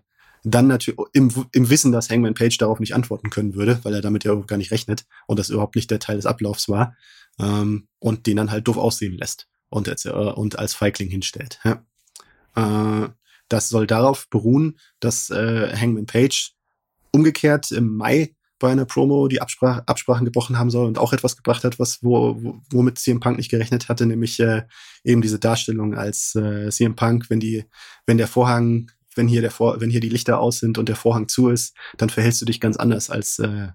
[0.45, 4.01] dann natürlich im, im Wissen, dass Hangman Page darauf nicht antworten können würde, weil er
[4.01, 6.95] damit ja gar nicht rechnet und das überhaupt nicht der Teil des Ablaufs war
[7.39, 11.59] ähm, und den dann halt doof aussehen lässt und, äh, und als Feigling hinstellt.
[11.63, 11.83] Ja.
[13.05, 13.09] Äh,
[13.49, 16.53] das soll darauf beruhen, dass äh, Hangman Page
[17.11, 21.35] umgekehrt im Mai bei einer Promo die Absprach Absprachen gebrochen haben soll und auch etwas
[21.35, 24.63] gebracht hat, was wo, wo, womit CM Punk nicht gerechnet hatte, nämlich äh,
[25.03, 27.65] eben diese Darstellung als äh, CM Punk, wenn die,
[28.05, 30.95] wenn der Vorhang wenn hier der Vor wenn hier die Lichter aus sind und der
[30.95, 33.69] Vorhang zu ist, dann verhältst du dich ganz anders als äh,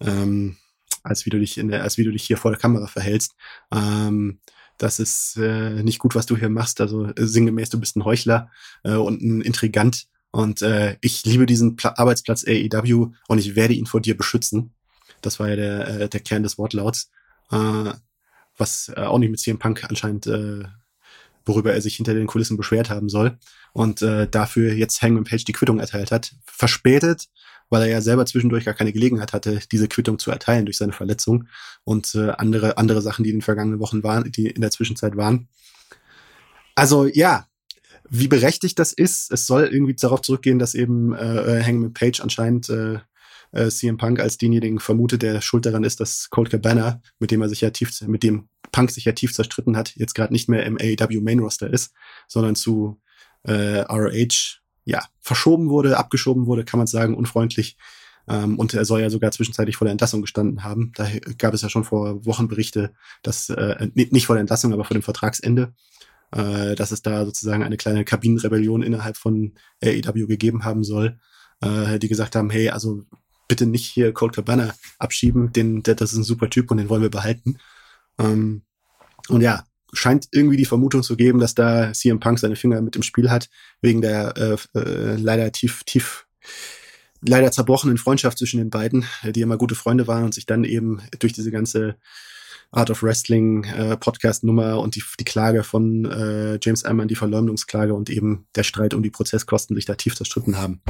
[0.00, 0.56] ähm,
[1.02, 3.34] als wie du dich in der als wie du dich hier vor der Kamera verhältst.
[3.72, 4.40] Ähm,
[4.78, 6.80] das ist äh, nicht gut, was du hier machst.
[6.80, 8.50] Also äh, sinngemäß, du bist ein Heuchler
[8.84, 10.06] äh, und ein Intrigant.
[10.30, 14.74] Und äh, ich liebe diesen Pla Arbeitsplatz AEW und ich werde ihn vor dir beschützen.
[15.20, 17.10] Das war ja der, äh, der Kern des Wortlauts.
[17.50, 17.92] Äh,
[18.56, 20.64] was äh, auch nicht mit CM Punk anscheinend äh,
[21.48, 23.38] worüber er sich hinter den Kulissen beschwert haben soll
[23.72, 26.34] und äh, dafür jetzt Hangman Page die Quittung erteilt hat.
[26.44, 27.28] Verspätet,
[27.70, 30.92] weil er ja selber zwischendurch gar keine Gelegenheit hatte, diese Quittung zu erteilen durch seine
[30.92, 31.48] Verletzung
[31.84, 35.16] und äh, andere andere Sachen, die in den vergangenen Wochen waren, die in der Zwischenzeit
[35.16, 35.48] waren.
[36.74, 37.46] Also ja,
[38.08, 42.68] wie berechtigt das ist, es soll irgendwie darauf zurückgehen, dass eben äh, Hangman Page anscheinend
[42.70, 42.98] äh,
[43.52, 47.42] äh, CM Punk als denjenigen vermutet, der schuld daran ist, dass Colt Cabana, mit dem
[47.42, 50.48] er sich ja tief, mit dem Punk sich ja tief zerstritten hat, jetzt gerade nicht
[50.48, 51.92] mehr im AEW Main Roster ist,
[52.26, 53.00] sondern zu
[53.44, 57.76] äh, ROH ja verschoben wurde, abgeschoben wurde, kann man sagen, unfreundlich.
[58.28, 60.92] Ähm, und er soll ja sogar zwischenzeitlich vor der Entlassung gestanden haben.
[60.96, 62.92] Da gab es ja schon vor Wochen Berichte,
[63.22, 65.72] dass äh, nicht vor der Entlassung, aber vor dem Vertragsende,
[66.32, 71.18] äh, dass es da sozusagen eine kleine Kabinenrebellion innerhalb von AEW gegeben haben soll,
[71.60, 73.04] äh, die gesagt haben, hey, also
[73.48, 76.88] bitte nicht hier Cold Cabana abschieben, den, der, das ist ein super Typ und den
[76.88, 77.58] wollen wir behalten.
[78.18, 78.62] Ähm,
[79.28, 82.96] und ja, scheint irgendwie die Vermutung zu geben, dass da CM Punk seine Finger mit
[82.96, 83.48] im Spiel hat,
[83.80, 86.26] wegen der äh, äh, leider tief, tief,
[87.22, 91.00] leider zerbrochenen Freundschaft zwischen den beiden, die immer gute Freunde waren und sich dann eben
[91.18, 91.96] durch diese ganze
[92.70, 97.94] Art of Wrestling äh, Podcast-Nummer und die, die Klage von äh, James Ellman, die Verleumdungsklage
[97.94, 100.82] und eben der Streit um die Prozesskosten sich da tief zerstritten haben.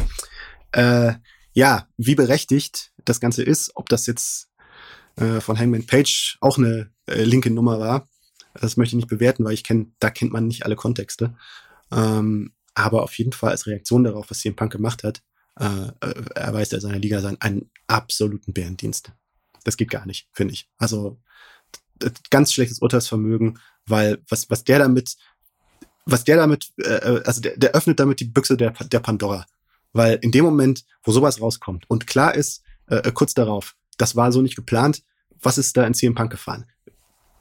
[0.72, 1.14] Äh,
[1.58, 4.48] ja, wie berechtigt das Ganze ist, ob das jetzt
[5.16, 8.08] äh, von Hangman Page auch eine äh, linke Nummer war,
[8.54, 11.34] das möchte ich nicht bewerten, weil ich kenne, da kennt man nicht alle Kontexte.
[11.90, 15.20] Ähm, aber auf jeden Fall als Reaktion darauf, was CM Punk gemacht hat,
[15.58, 19.10] äh, äh, erweist er seiner Liga seinen einen absoluten Bärendienst.
[19.64, 20.70] Das geht gar nicht, finde ich.
[20.78, 21.18] Also
[22.30, 25.16] ganz schlechtes Urteilsvermögen, weil was, was der damit,
[26.06, 29.44] was der damit, äh, äh, also der, der öffnet damit die Büchse der, der Pandora.
[29.98, 34.14] Weil in dem Moment, wo sowas rauskommt und klar ist, äh, äh kurz darauf, das
[34.14, 35.02] war so nicht geplant,
[35.42, 36.66] was ist da in CM Punk gefahren?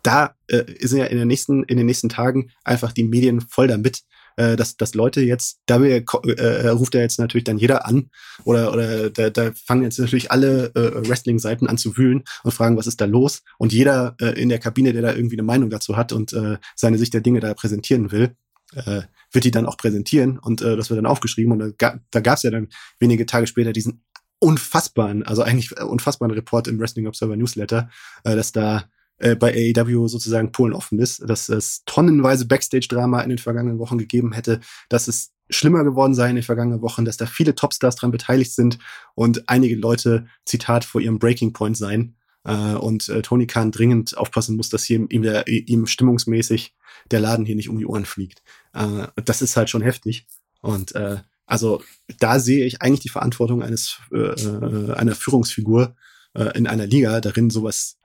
[0.02, 3.68] Da äh, sind ja in, den nächsten, in den nächsten Tagen einfach die Medien voll
[3.68, 4.02] damit,
[4.38, 8.10] äh, dass, dass Leute jetzt, da äh, äh, ruft er jetzt natürlich dann jeder an
[8.44, 12.76] oder, oder da, da fangen jetzt natürlich alle äh, Wrestling-Seiten an zu wühlen und fragen,
[12.76, 13.44] was ist da los?
[13.60, 16.58] Und jeder äh, in der Kabine, der da irgendwie eine Meinung dazu hat und äh,
[16.76, 18.36] seine Sicht der Dinge da präsentieren will,
[18.74, 22.00] äh, wird die dann auch präsentieren und äh, das wird dann aufgeschrieben und da, ga,
[22.22, 22.70] gab es ja dann
[23.00, 24.04] wenige Tage später diesen
[24.40, 27.90] unfassbaren, also eigentlich unfassbaren Report im Wrestling Observer Newsletter,
[28.24, 28.86] äh, dass da
[29.20, 33.98] äh, bei AEW sozusagen Polen offen ist, dass es tonnenweise Backstage-Drama in den vergangenen Wochen
[33.98, 34.60] gegeben hätte,
[34.90, 38.54] dass es schlimmer geworden sei in den vergangenen Wochen, dass da viele Topstars dran beteiligt
[38.54, 38.78] sind
[39.16, 42.17] und einige Leute, Zitat, vor ihrem Breaking Point seien.
[42.48, 46.74] Äh, und äh, Tony Khan dringend aufpassen muss, dass hier ihm, der, ihm stimmungsmäßig
[47.12, 48.42] der Laden hier nicht um die Ohren fliegt.
[48.74, 50.26] Äh, das ist halt schon heftig.
[50.62, 51.84] Und äh, also
[52.20, 55.96] da sehe ich eigentlich die Verantwortung eines äh, äh einer Führungsfigur
[56.34, 58.00] äh, in einer Liga darin, sowas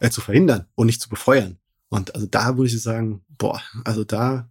[0.00, 1.58] äh, zu verhindern und nicht zu befeuern.
[1.90, 4.50] Und also da würde ich sagen, boah, also da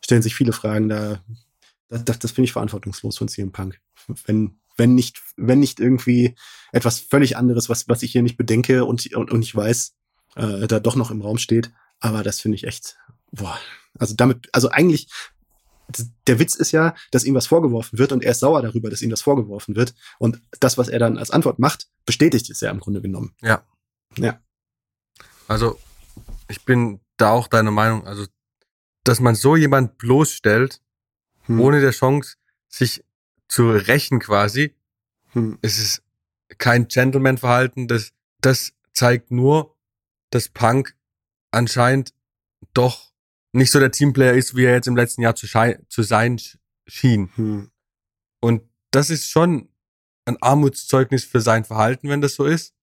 [0.00, 1.20] stellen sich viele Fragen, da,
[1.88, 3.80] das, das, das finde ich verantwortungslos von CM Punk.
[4.26, 6.34] Wenn, wenn nicht, wenn nicht irgendwie
[6.72, 9.94] etwas völlig anderes, was, was ich hier nicht bedenke und, und, und ich weiß,
[10.36, 11.72] äh, da doch noch im Raum steht.
[12.00, 12.96] Aber das finde ich echt,
[13.30, 13.58] boah,
[13.98, 15.08] also damit, also eigentlich,
[16.26, 19.02] der Witz ist ja, dass ihm was vorgeworfen wird und er ist sauer darüber, dass
[19.02, 19.94] ihm das vorgeworfen wird.
[20.18, 23.34] Und das, was er dann als Antwort macht, bestätigt es ja im Grunde genommen.
[23.42, 23.64] Ja.
[24.16, 24.40] Ja.
[25.46, 25.78] Also,
[26.48, 28.26] ich bin da auch deiner Meinung, also,
[29.04, 30.80] dass man so jemand bloßstellt,
[31.42, 31.60] hm.
[31.60, 32.36] ohne der Chance,
[32.68, 33.04] sich
[33.48, 34.74] zu rächen quasi,
[35.32, 35.58] hm.
[35.62, 36.02] es ist
[36.58, 39.76] kein Gentleman-Verhalten, das, das zeigt nur,
[40.30, 40.96] dass Punk
[41.50, 42.14] anscheinend
[42.72, 43.12] doch
[43.52, 45.46] nicht so der Teamplayer ist, wie er jetzt im letzten Jahr zu,
[45.88, 46.40] zu sein
[46.86, 47.30] schien.
[47.36, 47.70] Hm.
[48.40, 49.68] Und das ist schon
[50.24, 52.74] ein Armutszeugnis für sein Verhalten, wenn das so ist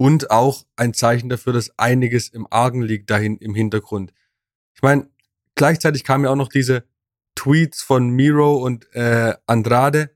[0.00, 4.14] und auch ein Zeichen dafür, dass einiges im Argen liegt dahin im Hintergrund.
[4.74, 5.10] Ich meine,
[5.56, 6.84] gleichzeitig kamen ja auch noch diese
[7.40, 10.10] Tweets von Miro und äh, Andrade,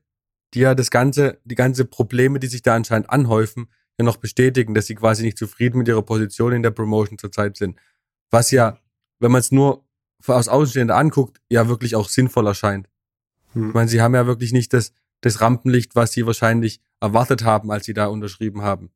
[0.53, 3.67] die ja das ganze, die ganze Probleme, die sich da anscheinend anhäufen,
[3.97, 7.57] ja noch bestätigen, dass sie quasi nicht zufrieden mit ihrer Position in der Promotion zurzeit
[7.57, 7.79] sind.
[8.29, 8.79] Was ja,
[9.17, 9.85] wenn man es nur
[10.27, 12.87] aus Außenstehender anguckt, ja wirklich auch sinnvoll erscheint.
[13.53, 13.69] Hm.
[13.69, 17.71] Ich meine, sie haben ja wirklich nicht das, das Rampenlicht, was sie wahrscheinlich erwartet haben,
[17.71, 18.91] als sie da unterschrieben haben.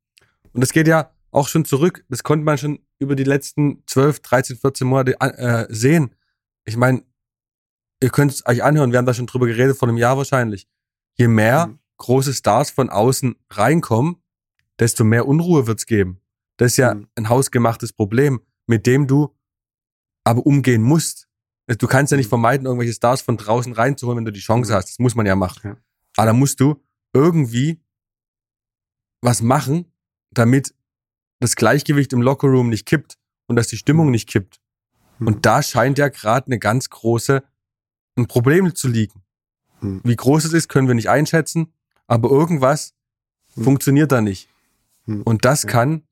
[0.54, 2.06] Und das geht ja auch schon zurück.
[2.10, 6.14] Das konnte man schon über die letzten 12, 13, 14 Monate äh, sehen.
[6.66, 7.04] Ich meine,
[8.02, 10.68] ihr könnt es euch anhören, wir haben da schon drüber geredet, vor einem Jahr wahrscheinlich.
[11.18, 11.80] Je mehr mhm.
[11.98, 14.18] große Stars von außen reinkommen,
[14.80, 16.22] desto mehr Unruhe wird's geben.
[16.58, 17.08] Das ist ja mhm.
[17.16, 19.36] ein hausgemachtes Problem, mit dem du
[20.24, 21.28] aber umgehen musst.
[21.68, 22.30] Du kannst ja nicht mhm.
[22.30, 24.76] vermeiden, irgendwelche Stars von draußen reinzuholen, wenn du die Chance mhm.
[24.76, 24.90] hast.
[24.90, 25.62] Das muss man ja machen.
[25.64, 25.78] Ja.
[26.18, 26.82] Aber da musst du
[27.14, 27.82] irgendwie
[29.22, 29.92] was machen,
[30.32, 30.74] damit
[31.40, 34.12] das Gleichgewicht im Lockerroom nicht kippt und dass die Stimmung mhm.
[34.12, 34.62] nicht kippt.
[35.20, 37.44] Und da scheint ja gerade eine ganz große
[38.20, 39.24] ein Problem zu liegen.
[39.82, 40.02] Mhm.
[40.04, 41.74] Wie groß es ist, können wir nicht einschätzen,
[42.08, 42.94] aber irgendwas
[43.56, 43.64] mhm.
[43.64, 44.50] funktioniert da nicht.
[45.06, 45.24] Mhm.
[45.24, 45.70] Und das ja.
[45.70, 46.04] kann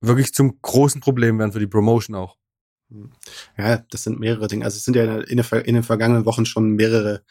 [0.00, 2.36] wirklich zum großen Problem werden für die Promotion auch.
[2.88, 3.12] Mhm.
[3.56, 4.64] Ja, das sind mehrere Dinge.
[4.64, 7.22] Also es sind ja in, der, in den vergangenen Wochen schon mehrere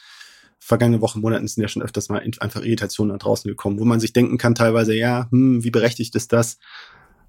[0.63, 3.99] vergangene Wochen, Monaten sind ja schon öfters mal einfach Irritationen nach draußen gekommen, wo man
[3.99, 6.59] sich denken kann teilweise, ja, hm, wie berechtigt ist das?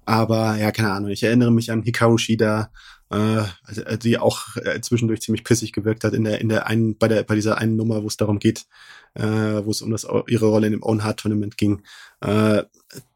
[0.05, 1.09] Aber ja, keine Ahnung.
[1.09, 2.71] Ich erinnere mich an Hikaru Shida,
[3.13, 7.07] äh, die auch äh, zwischendurch ziemlich pissig gewirkt hat in der in der einen bei
[7.07, 8.65] der bei dieser einen Nummer, wo es darum geht,
[9.13, 11.83] äh, wo es um das ihre Rolle in dem Own Heart Tournament ging.
[12.21, 12.63] Äh,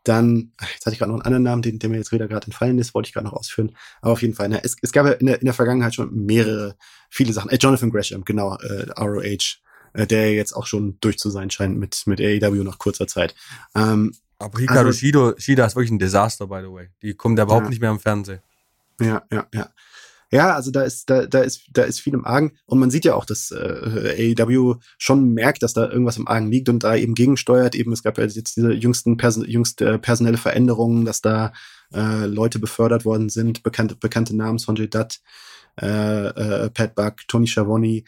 [0.03, 2.45] dann jetzt hatte ich gerade noch einen anderen Namen, den, der mir jetzt wieder gerade
[2.45, 3.75] entfallen ist, wollte ich gerade noch ausführen.
[4.01, 6.13] Aber auf jeden Fall, ne, es, es gab ja in der, in der Vergangenheit schon
[6.25, 6.75] mehrere
[7.09, 7.49] viele Sachen.
[7.49, 9.57] Äh, Jonathan Gresham, genau, äh, ROH
[9.93, 13.35] äh, der jetzt auch schon durch zu sein scheint mit, mit AEW nach kurzer Zeit.
[13.75, 16.89] Ähm, aber Hikaru also, Shida ist wirklich ein Desaster, by the way.
[17.01, 17.69] Die kommt ja überhaupt ja.
[17.69, 18.39] nicht mehr im Fernsehen.
[18.99, 19.69] Ja, ja, ja.
[20.29, 22.51] Ja, also da ist, da, da ist, da ist viel im Argen.
[22.65, 26.51] Und man sieht ja auch, dass äh, AEW schon merkt, dass da irgendwas im Argen
[26.51, 27.75] liegt und da eben gegensteuert.
[27.75, 31.53] Eben, es gab ja jetzt diese jüngsten Perso jüngste personelle Veränderungen, dass da
[31.93, 35.19] äh, Leute befördert worden sind, bekannte, bekannte Namen, Sonjay Dutt,
[35.81, 38.03] äh, äh, Pat Buck, Tony Schiavone,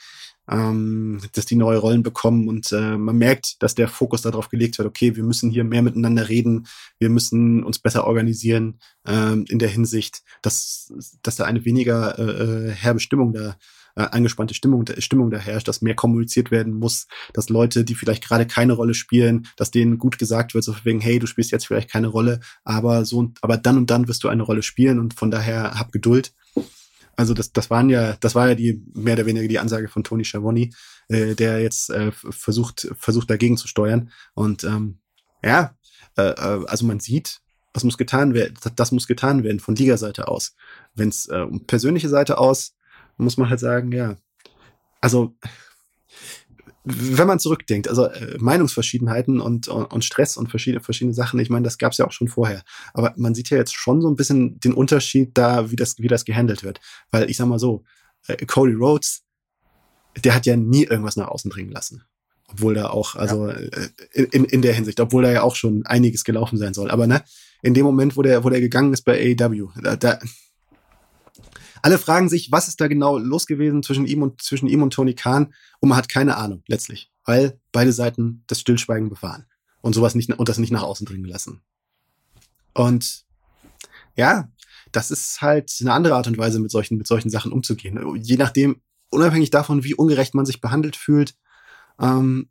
[0.50, 4.78] ähm, dass die neue Rollen bekommen und äh, man merkt, dass der Fokus darauf gelegt
[4.78, 9.60] wird, okay, wir müssen hier mehr miteinander reden, wir müssen uns besser organisieren ähm, in
[9.60, 13.56] der Hinsicht, dass, dass da eine weniger äh, äh herbe Stimmung da
[13.96, 18.24] äh, angespannte Stimmung, Stimmung da herrscht, dass mehr kommuniziert werden muss, dass Leute, die vielleicht
[18.26, 21.68] gerade keine Rolle spielen, dass denen gut gesagt wird, so wegen, hey, du spielst jetzt
[21.68, 25.14] vielleicht keine Rolle, aber so, aber dann und dann wirst du eine Rolle spielen und
[25.14, 26.34] von daher hab Geduld.
[27.20, 30.06] Also das, das waren ja, das war ja die mehr oder weniger die Ansage von
[30.06, 30.70] Tony Schiavone,
[31.10, 34.10] äh, der jetzt äh, versucht, versucht dagegen zu steuern.
[34.36, 35.02] Und ähm,
[35.44, 35.76] ja,
[36.18, 37.42] äh, äh also man sieht,
[37.74, 40.56] was muss getan werden, das, muss getan werden von Liga-Seite aus.
[40.96, 42.78] Wenn es äh, um persönliche Seite aus,
[43.18, 44.16] muss man halt sagen, ja.
[45.02, 45.36] Also
[46.84, 51.50] wenn man zurückdenkt, also äh, Meinungsverschiedenheiten und, und, und, Stress und verschiedene, verschiedene Sachen, ich
[51.50, 52.64] meine, das gab es ja auch schon vorher.
[52.94, 56.08] Aber man sieht ja jetzt schon so ein bisschen den Unterschied da, wie das, wie
[56.08, 56.80] das gehandelt wird.
[57.12, 57.84] Weil ich sag mal so,
[58.28, 59.24] äh, Cody Rhodes,
[60.24, 62.04] der hat ja nie irgendwas nach außen dringen lassen.
[62.48, 63.54] Obwohl da auch, also ja.
[63.54, 63.90] äh,
[64.32, 66.90] in, in der Hinsicht, obwohl da ja auch schon einiges gelaufen sein soll.
[66.90, 67.24] Aber ne,
[67.62, 70.20] in dem Moment, wo der, wo der gegangen ist bei AEW, da, da
[71.82, 74.94] alle fragen sich, was ist da genau los gewesen zwischen ihm und zwischen ihm und
[74.94, 79.46] Tony Khan und man hat keine Ahnung letztlich, weil beide Seiten das Stillschweigen bewahren
[79.82, 81.62] und sowas nicht und das nicht nach außen dringen lassen.
[82.74, 83.26] Und
[84.16, 84.50] ja,
[84.92, 88.16] das ist halt eine andere Art und Weise, mit solchen mit solchen Sachen umzugehen.
[88.22, 91.36] Je nachdem, unabhängig davon, wie ungerecht man sich behandelt fühlt.
[92.00, 92.50] Ähm,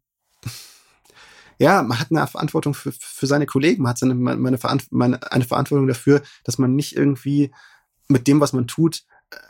[1.59, 4.59] ja, man hat eine Verantwortung für, für seine Kollegen, man hat seine, meine,
[4.91, 7.51] meine, eine Verantwortung dafür, dass man nicht irgendwie
[8.09, 9.05] mit dem, was man tut,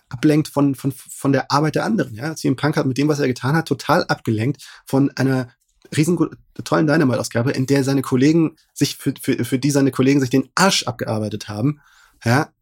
[0.08, 2.14] ablenkt von, von, von der Arbeit der anderen.
[2.14, 2.34] Ja?
[2.34, 5.48] CM Punk hat mit dem, was er getan hat, total abgelenkt von einer
[5.96, 6.18] riesen
[6.64, 10.48] tollen Dynamite-Ausgabe, in der seine Kollegen sich, für, für, für die seine Kollegen sich den
[10.54, 11.80] Arsch abgearbeitet haben.
[12.24, 12.52] Ja.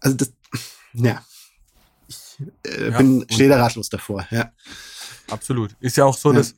[0.00, 0.32] Also das,
[0.92, 1.24] ja.
[2.08, 4.52] Ich äh, ja, bin, stehe da ratlos davor, ja.
[5.30, 5.74] Absolut.
[5.80, 6.38] Ist ja auch so, ja.
[6.38, 6.54] dass,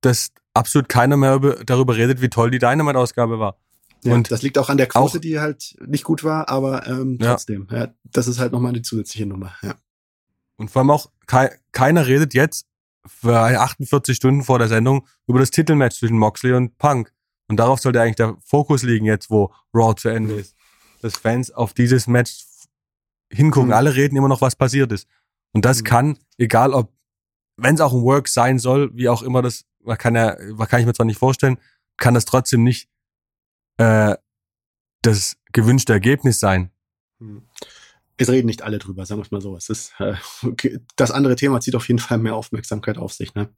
[0.00, 3.58] dass absolut keiner mehr über, darüber redet, wie toll die Dynamite-Ausgabe war.
[4.04, 7.18] Ja, und das liegt auch an der Quote, die halt nicht gut war, aber ähm,
[7.18, 7.66] trotzdem.
[7.70, 7.84] Ja.
[7.84, 9.54] ja das ist halt nochmal eine zusätzliche Nummer.
[9.62, 9.74] Ja.
[10.56, 12.66] Und vor allem auch, ke keiner redet jetzt
[13.06, 17.12] für 48 Stunden vor der Sendung über das Titelmatch zwischen Moxley und Punk.
[17.48, 20.54] Und darauf sollte eigentlich der Fokus liegen jetzt, wo Raw zu Ende ist.
[21.02, 22.44] Dass Fans auf dieses Match
[23.30, 23.68] hingucken.
[23.68, 23.74] Mhm.
[23.74, 25.08] Alle reden immer noch, was passiert ist.
[25.52, 25.84] Und das mhm.
[25.84, 26.92] kann, egal ob,
[27.56, 30.34] wenn es auch ein Work sein soll, wie auch immer das, man kann ja,
[30.66, 31.58] kann ich mir zwar nicht vorstellen,
[31.96, 32.88] kann das trotzdem nicht
[33.78, 34.14] äh,
[35.02, 36.70] das gewünschte Ergebnis sein.
[37.18, 37.42] Hm.
[38.16, 39.56] Es reden nicht alle drüber, sagen wir es mal so.
[39.56, 40.14] Es ist, äh,
[40.96, 43.50] das andere Thema zieht auf jeden Fall mehr Aufmerksamkeit auf sich, ne?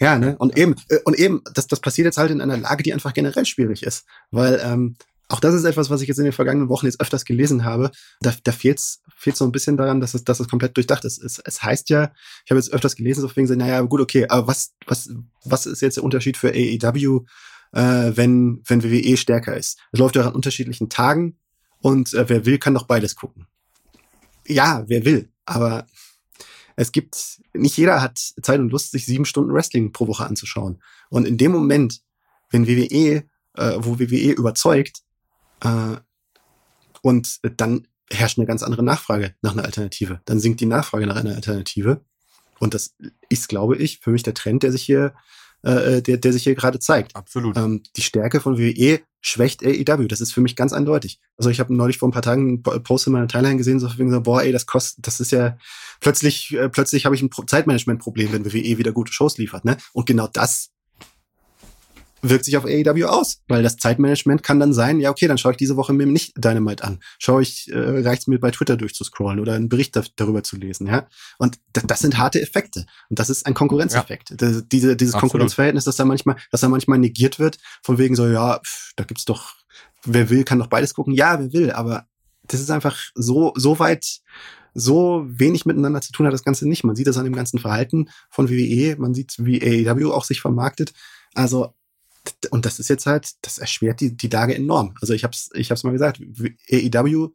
[0.00, 0.36] Ja, ne?
[0.38, 3.12] Und eben, äh, und eben, das, das passiert jetzt halt in einer Lage, die einfach
[3.12, 4.06] generell schwierig ist.
[4.30, 4.96] Weil ähm,
[5.28, 7.90] auch das ist etwas, was ich jetzt in den vergangenen Wochen jetzt öfters gelesen habe.
[8.20, 9.02] Da, da fehlt es
[9.34, 11.22] so ein bisschen daran, dass es, dass es komplett durchdacht ist.
[11.22, 12.12] Es, es heißt ja,
[12.44, 15.10] ich habe jetzt öfters gelesen, so wegen naja, gut, okay, aber was, was,
[15.44, 17.26] was ist jetzt der Unterschied für AEW
[17.72, 19.78] äh, wenn, wenn WWE stärker ist.
[19.92, 21.38] Es läuft ja an unterschiedlichen Tagen
[21.80, 23.46] und äh, wer will, kann doch beides gucken.
[24.46, 25.86] Ja, wer will, aber
[26.76, 30.80] es gibt, nicht jeder hat Zeit und Lust, sich sieben Stunden Wrestling pro Woche anzuschauen.
[31.10, 32.02] Und in dem Moment,
[32.50, 35.02] wenn WWE, äh, wo WWE überzeugt,
[35.60, 35.96] äh,
[37.02, 40.20] und dann herrscht eine ganz andere Nachfrage nach einer Alternative.
[40.24, 42.04] Dann sinkt die Nachfrage nach einer Alternative.
[42.58, 42.94] Und das
[43.28, 45.14] ist, glaube ich, für mich der Trend, der sich hier
[45.64, 47.16] äh, äh, der, der sich hier gerade zeigt.
[47.16, 47.56] Absolut.
[47.56, 50.06] Ähm, die Stärke von WWE schwächt AEW.
[50.06, 51.20] Das ist für mich ganz eindeutig.
[51.36, 53.90] Also ich habe neulich vor ein paar Tagen einen Post in meiner Timeline gesehen, so
[53.98, 55.58] wegen so, boah, ey, das kostet, das ist ja
[56.00, 59.76] plötzlich, äh, plötzlich habe ich ein Zeitmanagement-Problem, wenn WWE wieder gute Shows liefert, ne?
[59.92, 60.70] Und genau das
[62.22, 65.52] wirkt sich auf AEW aus, weil das Zeitmanagement kann dann sein, ja, okay, dann schaue
[65.52, 67.00] ich diese Woche mir nicht Dynamite an.
[67.18, 70.86] Schaue ich, äh, reicht mir bei Twitter durchzuscrollen oder einen Bericht da, darüber zu lesen,
[70.86, 71.06] ja.
[71.38, 72.86] Und das sind harte Effekte.
[73.08, 74.30] Und das ist ein Konkurrenzeffekt.
[74.30, 74.36] Ja.
[74.36, 75.32] Das, diese, dieses Absolut.
[75.32, 79.04] Konkurrenzverhältnis, das da manchmal, dass da manchmal negiert wird, von wegen so, ja, pff, da
[79.04, 79.54] gibt's doch,
[80.04, 81.14] wer will, kann doch beides gucken.
[81.14, 82.06] Ja, wer will, aber
[82.42, 84.20] das ist einfach so, so weit,
[84.74, 86.84] so wenig miteinander zu tun hat das Ganze nicht.
[86.84, 90.40] Man sieht das an dem ganzen Verhalten von WWE, man sieht, wie AEW auch sich
[90.40, 90.92] vermarktet.
[91.34, 91.74] Also
[92.50, 94.94] und das ist jetzt halt, das erschwert die, die Lage enorm.
[95.00, 96.20] Also ich habe es ich hab's mal gesagt,
[96.70, 97.28] AEW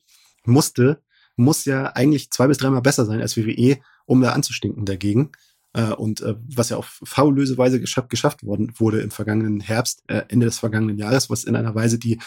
[0.45, 1.01] musste,
[1.35, 5.31] muss ja eigentlich zwei bis dreimal besser sein als WWE, um da anzustinken dagegen.
[5.75, 10.03] Äh, und äh, was ja auf faulöse Weise geschafft, geschafft worden wurde im vergangenen Herbst,
[10.07, 12.19] äh, Ende des vergangenen Jahres, was in einer Weise, die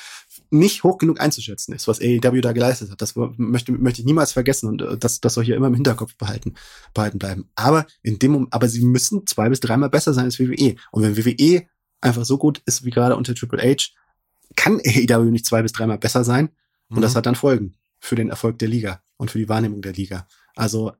[0.50, 3.00] nicht hoch genug einzuschätzen ist, was AEW da geleistet hat.
[3.00, 6.54] Das möchte, möchte ich niemals vergessen und das, das soll hier immer im Hinterkopf behalten,
[6.92, 7.48] behalten bleiben.
[7.54, 10.74] Aber in dem aber sie müssen zwei bis dreimal besser sein als WWE.
[10.90, 11.66] Und wenn WWE
[12.06, 13.90] einfach so gut ist wie gerade unter Triple H,
[14.54, 16.50] kann AEW nicht zwei bis dreimal besser sein.
[16.88, 17.02] Und mhm.
[17.02, 20.26] das hat dann Folgen für den Erfolg der Liga und für die Wahrnehmung der Liga.
[20.54, 20.92] Also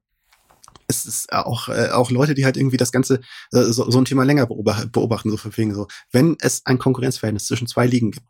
[0.89, 3.21] es ist auch, äh, auch Leute, die halt irgendwie das Ganze,
[3.53, 5.89] äh, so, so ein Thema länger beobachten, beobachten so verfingen, so.
[6.13, 8.27] Wenn es ein Konkurrenzverhältnis zwischen zwei Ligen gibt,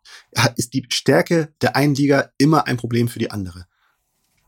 [0.57, 3.67] ist die Stärke der einen Liga immer ein Problem für die andere.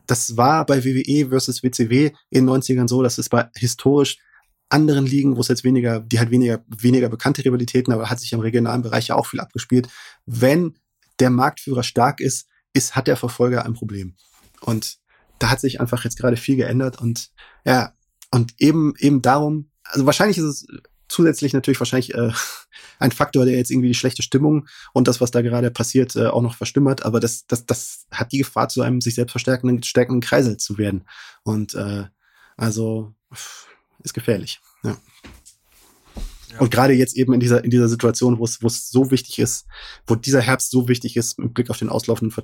[0.07, 4.18] Das war bei WWE versus WCW in den 90ern so, das ist bei historisch
[4.69, 8.33] anderen Ligen, wo es jetzt weniger, die halt weniger, weniger bekannte Rivalitäten, aber hat sich
[8.33, 9.89] im regionalen Bereich ja auch viel abgespielt.
[10.27, 10.79] Wenn
[11.21, 14.14] der Marktführer stark ist, ist, hat der Verfolger ein Problem.
[14.61, 14.99] Und
[15.39, 17.31] da hat sich einfach jetzt gerade viel geändert und
[17.64, 17.93] ja,
[18.31, 20.66] und eben, eben darum, also wahrscheinlich ist es
[21.09, 22.31] zusätzlich natürlich wahrscheinlich äh,
[22.99, 26.27] ein Faktor, der jetzt irgendwie die schlechte Stimmung und das, was da gerade passiert, äh,
[26.27, 27.05] auch noch verstümmert.
[27.05, 30.77] Aber das, das, das hat die Gefahr, zu einem sich selbst verstärkenden, stärkenden Kreisel zu
[30.77, 31.05] werden.
[31.43, 32.05] Und äh,
[32.57, 33.14] also
[34.03, 34.61] ist gefährlich.
[34.82, 34.96] Ja.
[36.53, 36.61] Ja.
[36.61, 39.38] Und gerade jetzt eben in dieser, in dieser Situation, wo es, wo es so wichtig
[39.38, 39.66] ist,
[40.07, 42.34] wo dieser Herbst so wichtig ist, mit Blick auf den auslaufenden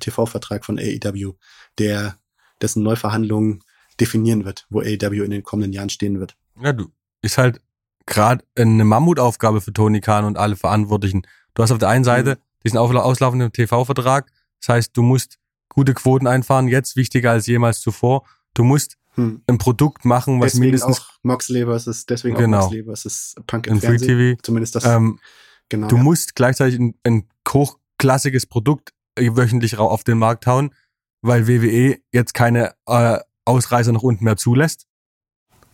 [0.00, 1.34] TV-Vertrag von AEW,
[1.78, 2.18] der,
[2.60, 3.64] dessen Neuverhandlungen
[4.00, 6.36] definieren wird, wo AEW in den kommenden Jahren stehen wird.
[6.62, 6.90] Ja, du,
[7.22, 7.60] ist halt
[8.06, 11.22] gerade eine Mammutaufgabe für Tony Khan und alle Verantwortlichen.
[11.54, 12.62] Du hast auf der einen Seite mhm.
[12.64, 14.30] diesen auslaufenden TV-Vertrag,
[14.60, 15.38] das heißt, du musst
[15.68, 18.24] gute Quoten einfahren, jetzt wichtiger als jemals zuvor.
[18.58, 19.40] Du musst hm.
[19.46, 22.58] ein Produkt machen, was deswegen mindestens auch Moxley versus deswegen genau.
[22.58, 24.40] auch Moxley versus Punk im Free TV.
[24.42, 24.84] Zumindest das.
[24.84, 25.20] Ähm,
[25.68, 25.86] genau.
[25.86, 26.02] Du ja.
[26.02, 30.74] musst gleichzeitig ein, ein hochklassiges Produkt wöchentlich auf den Markt hauen,
[31.22, 34.88] weil WWE jetzt keine äh, Ausreißer nach unten mehr zulässt.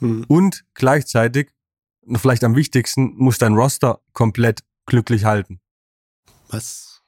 [0.01, 0.27] Hm.
[0.29, 1.55] Und gleichzeitig,
[2.17, 5.59] vielleicht am wichtigsten, muss dein Roster komplett glücklich halten.
[6.49, 7.03] Was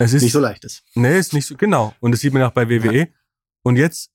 [0.00, 0.82] es ist nicht so leicht ist.
[0.96, 1.94] Nee, ist nicht so, genau.
[2.00, 2.98] Und das sieht man auch bei WWE.
[2.98, 3.06] Ja.
[3.62, 4.10] Und jetzt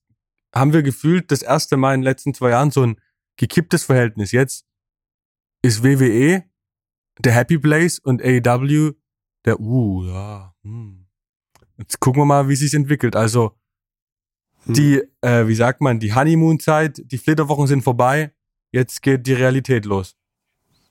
[0.54, 3.00] haben wir gefühlt das erste Mal in den letzten zwei Jahren so ein
[3.36, 4.32] gekipptes Verhältnis.
[4.32, 4.66] Jetzt
[5.62, 6.44] ist WWE
[7.18, 8.92] der Happy Place und AEW
[9.44, 11.06] der, uh, ja, hm.
[11.78, 13.16] Jetzt gucken wir mal, wie sich entwickelt.
[13.16, 13.56] Also,
[14.64, 14.74] hm.
[14.74, 18.34] die, äh, wie sagt man, die Honeymoon-Zeit, die Flitterwochen sind vorbei.
[18.70, 20.14] Jetzt geht die Realität los.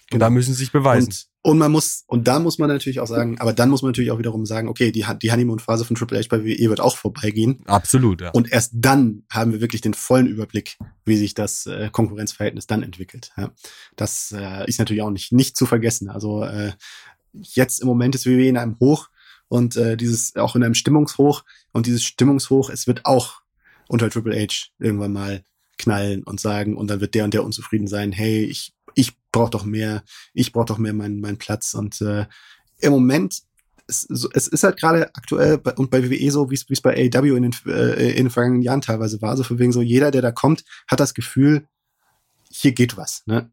[0.06, 0.26] Und genau.
[0.26, 1.10] da müssen sie sich beweisen.
[1.10, 3.90] Und und man muss, und da muss man natürlich auch sagen, aber dann muss man
[3.90, 6.98] natürlich auch wiederum sagen, okay, die, die Honeymoon-Phase von Triple H bei WWE wird auch
[6.98, 7.62] vorbeigehen.
[7.66, 8.32] Absolut, ja.
[8.32, 12.84] Und erst dann haben wir wirklich den vollen Überblick, wie sich das äh, Konkurrenzverhältnis dann
[12.84, 13.32] entwickelt.
[13.38, 13.52] Ja.
[13.96, 16.10] Das äh, ist natürlich auch nicht, nicht zu vergessen.
[16.10, 16.74] Also äh,
[17.32, 19.08] jetzt im Moment ist WWE in einem Hoch
[19.48, 23.42] und äh, dieses auch in einem Stimmungshoch und dieses Stimmungshoch, es wird auch
[23.88, 25.44] unter Triple H irgendwann mal
[25.78, 28.79] knallen und sagen und dann wird der und der unzufrieden sein, hey, ich ich
[29.32, 30.04] brauche doch mehr,
[30.34, 31.74] ich brauche doch mehr meinen meinen Platz.
[31.74, 32.26] Und äh,
[32.80, 33.42] im Moment,
[33.88, 37.36] es, es ist halt gerade aktuell bei, und bei WWE so, wie es bei AEW
[37.36, 40.22] in den, äh, in den vergangenen Jahren teilweise war, so von wegen so, jeder, der
[40.22, 41.68] da kommt, hat das Gefühl,
[42.52, 43.24] hier geht was.
[43.26, 43.52] Ne?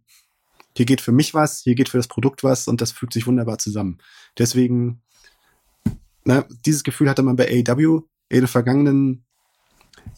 [0.77, 3.27] Hier geht für mich was, hier geht für das Produkt was und das fügt sich
[3.27, 3.99] wunderbar zusammen.
[4.39, 5.03] Deswegen,
[6.25, 9.25] ne, dieses Gefühl hatte man bei AEW in den vergangenen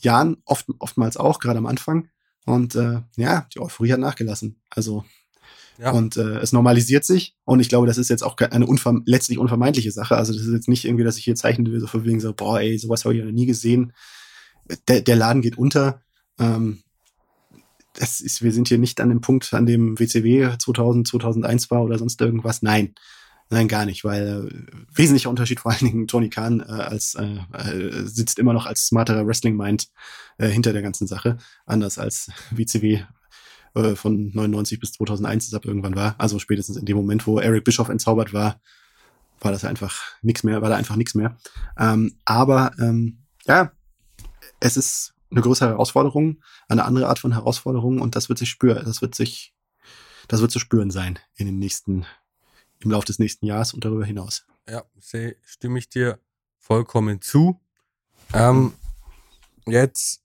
[0.00, 2.08] Jahren oft, oftmals auch, gerade am Anfang.
[2.44, 4.60] Und äh, ja, die Euphorie hat nachgelassen.
[4.70, 5.04] Also
[5.78, 5.90] ja.
[5.92, 7.34] und äh, es normalisiert sich.
[7.44, 10.16] Und ich glaube, das ist jetzt auch eine unver letztlich unvermeidliche Sache.
[10.16, 12.32] Also das ist jetzt nicht irgendwie, dass ich hier zeichnen will, so von wegen so,
[12.32, 13.92] boah, ey, sowas habe ich noch nie gesehen.
[14.88, 16.02] Der, der Laden geht unter.
[16.38, 16.82] Ähm,
[17.94, 21.82] das ist, wir sind hier nicht an dem Punkt, an dem WCW 2000, 2001 war
[21.82, 22.62] oder sonst irgendwas.
[22.62, 22.94] Nein,
[23.50, 27.38] Nein, gar nicht, weil äh, wesentlicher Unterschied vor allen Dingen Tony Khan äh, als äh,
[27.54, 29.88] äh, sitzt immer noch als smarterer Wrestling Mind
[30.36, 33.00] äh, hinter der ganzen Sache, anders als WCW
[33.78, 36.14] äh, von 99 bis 2001 es ab irgendwann war.
[36.18, 38.60] Also spätestens in dem Moment, wo Eric Bischoff entzaubert war,
[39.40, 41.36] war das einfach nichts mehr, war da einfach nichts mehr.
[41.78, 43.72] Ähm, aber ähm, ja,
[44.60, 48.84] es ist eine größere Herausforderung, eine andere Art von Herausforderung und das wird sich spüren,
[48.84, 49.54] das wird sich,
[50.26, 52.06] das wird zu spüren sein in den nächsten
[52.80, 54.46] im Laufe des nächsten Jahres und darüber hinaus.
[54.68, 54.84] Ja,
[55.42, 56.20] stimme ich dir
[56.58, 57.60] vollkommen zu.
[58.32, 58.72] Ähm,
[59.66, 60.22] jetzt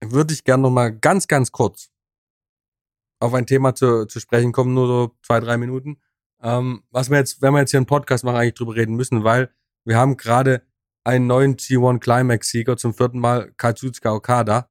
[0.00, 1.90] würde ich gerne noch mal ganz, ganz kurz
[3.20, 6.00] auf ein Thema zu, zu sprechen kommen, nur so zwei, drei Minuten.
[6.40, 9.24] Ähm, was wir jetzt, wenn wir jetzt hier einen Podcast machen, eigentlich drüber reden müssen,
[9.24, 9.50] weil
[9.84, 10.62] wir haben gerade
[11.04, 14.70] einen neuen G1 Climax-Sieger zum vierten Mal, Katsuchika Okada.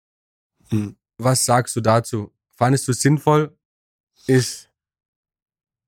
[0.70, 0.96] Hm.
[1.18, 2.32] Was sagst du dazu?
[2.56, 3.58] Fandest du es sinnvoll?
[4.28, 4.68] Ist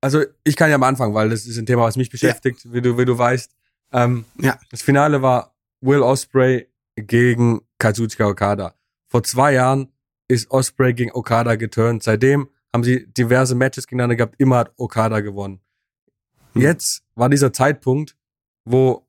[0.02, 2.74] also ich kann ja am Anfang, weil das ist ein Thema, was mich beschäftigt, ja.
[2.74, 3.52] wie du, wie du weißt.
[3.92, 4.58] Ähm, ja.
[4.72, 8.76] Das Finale war Will Osprey gegen Kazuchika Okada.
[9.08, 9.92] Vor zwei Jahren
[10.30, 12.04] ist Osprey gegen Okada geturnt.
[12.04, 14.36] Seitdem haben sie diverse Matches gegeneinander gehabt.
[14.38, 15.60] Immer hat Okada gewonnen.
[16.54, 16.62] Hm.
[16.62, 18.16] Jetzt war dieser Zeitpunkt,
[18.64, 19.06] wo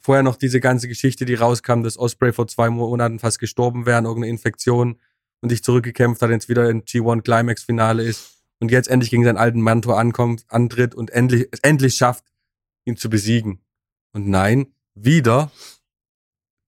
[0.00, 4.02] vorher noch diese ganze Geschichte, die rauskam, dass Osprey vor zwei Monaten fast gestorben wäre,
[4.02, 4.98] irgendeine Infektion
[5.40, 9.24] und sich zurückgekämpft hat, jetzt wieder in G1 Climax Finale ist und jetzt endlich gegen
[9.24, 12.24] seinen alten Mentor ankommt, antritt und endlich, es endlich schafft,
[12.84, 13.60] ihn zu besiegen.
[14.12, 15.50] Und nein, wieder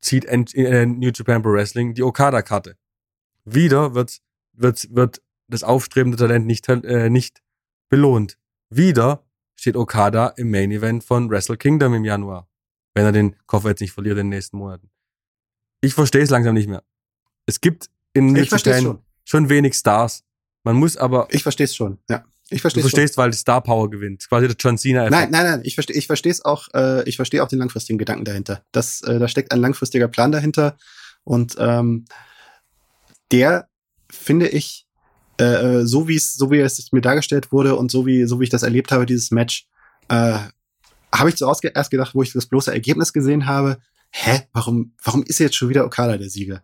[0.01, 2.77] zieht äh, New Japan Pro Wrestling die Okada-Karte.
[3.45, 4.21] Wieder wird,
[4.53, 7.43] wird, wird das aufstrebende Talent nicht, äh, nicht
[7.89, 8.39] belohnt.
[8.71, 9.25] Wieder
[9.55, 12.49] steht Okada im Main Event von Wrestle Kingdom im Januar.
[12.95, 14.91] Wenn er den Koffer jetzt nicht verliert in den nächsten Monaten.
[15.81, 16.83] Ich verstehe es langsam nicht mehr.
[17.47, 18.99] Es gibt in Japan schon.
[19.25, 20.25] schon wenig Stars.
[20.63, 21.27] Man muss aber.
[21.31, 22.25] Ich verstehe es schon, ja.
[22.51, 23.25] Ich verstehe Du verstehst, schon.
[23.25, 24.29] weil Star Power gewinnt.
[24.29, 25.05] Quasi der John Cena.
[25.05, 25.11] -Effekt.
[25.11, 25.61] Nein, nein, nein.
[25.65, 26.69] Ich verstehe, ich verstehe es auch.
[26.75, 28.63] Äh, ich verstehe auch den langfristigen Gedanken dahinter.
[28.73, 30.77] Das, äh, da steckt ein langfristiger Plan dahinter
[31.25, 32.05] und ähm,
[33.33, 33.69] der
[34.11, 34.87] finde ich
[35.41, 35.45] äh,
[35.81, 38.45] äh, so wie es, so wie es mir dargestellt wurde und so wie, so wie
[38.45, 39.67] ich das erlebt habe, dieses Match,
[40.09, 40.39] äh,
[41.13, 43.79] habe ich zuerst erst gedacht, wo ich das bloße Ergebnis gesehen habe,
[44.11, 46.63] hä, warum, warum ist jetzt schon wieder Okada der Sieger?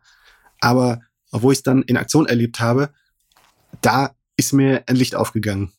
[0.60, 1.00] Aber
[1.30, 2.90] wo ich es dann in Aktion erlebt habe,
[3.80, 5.72] da ist mir ein Licht aufgegangen,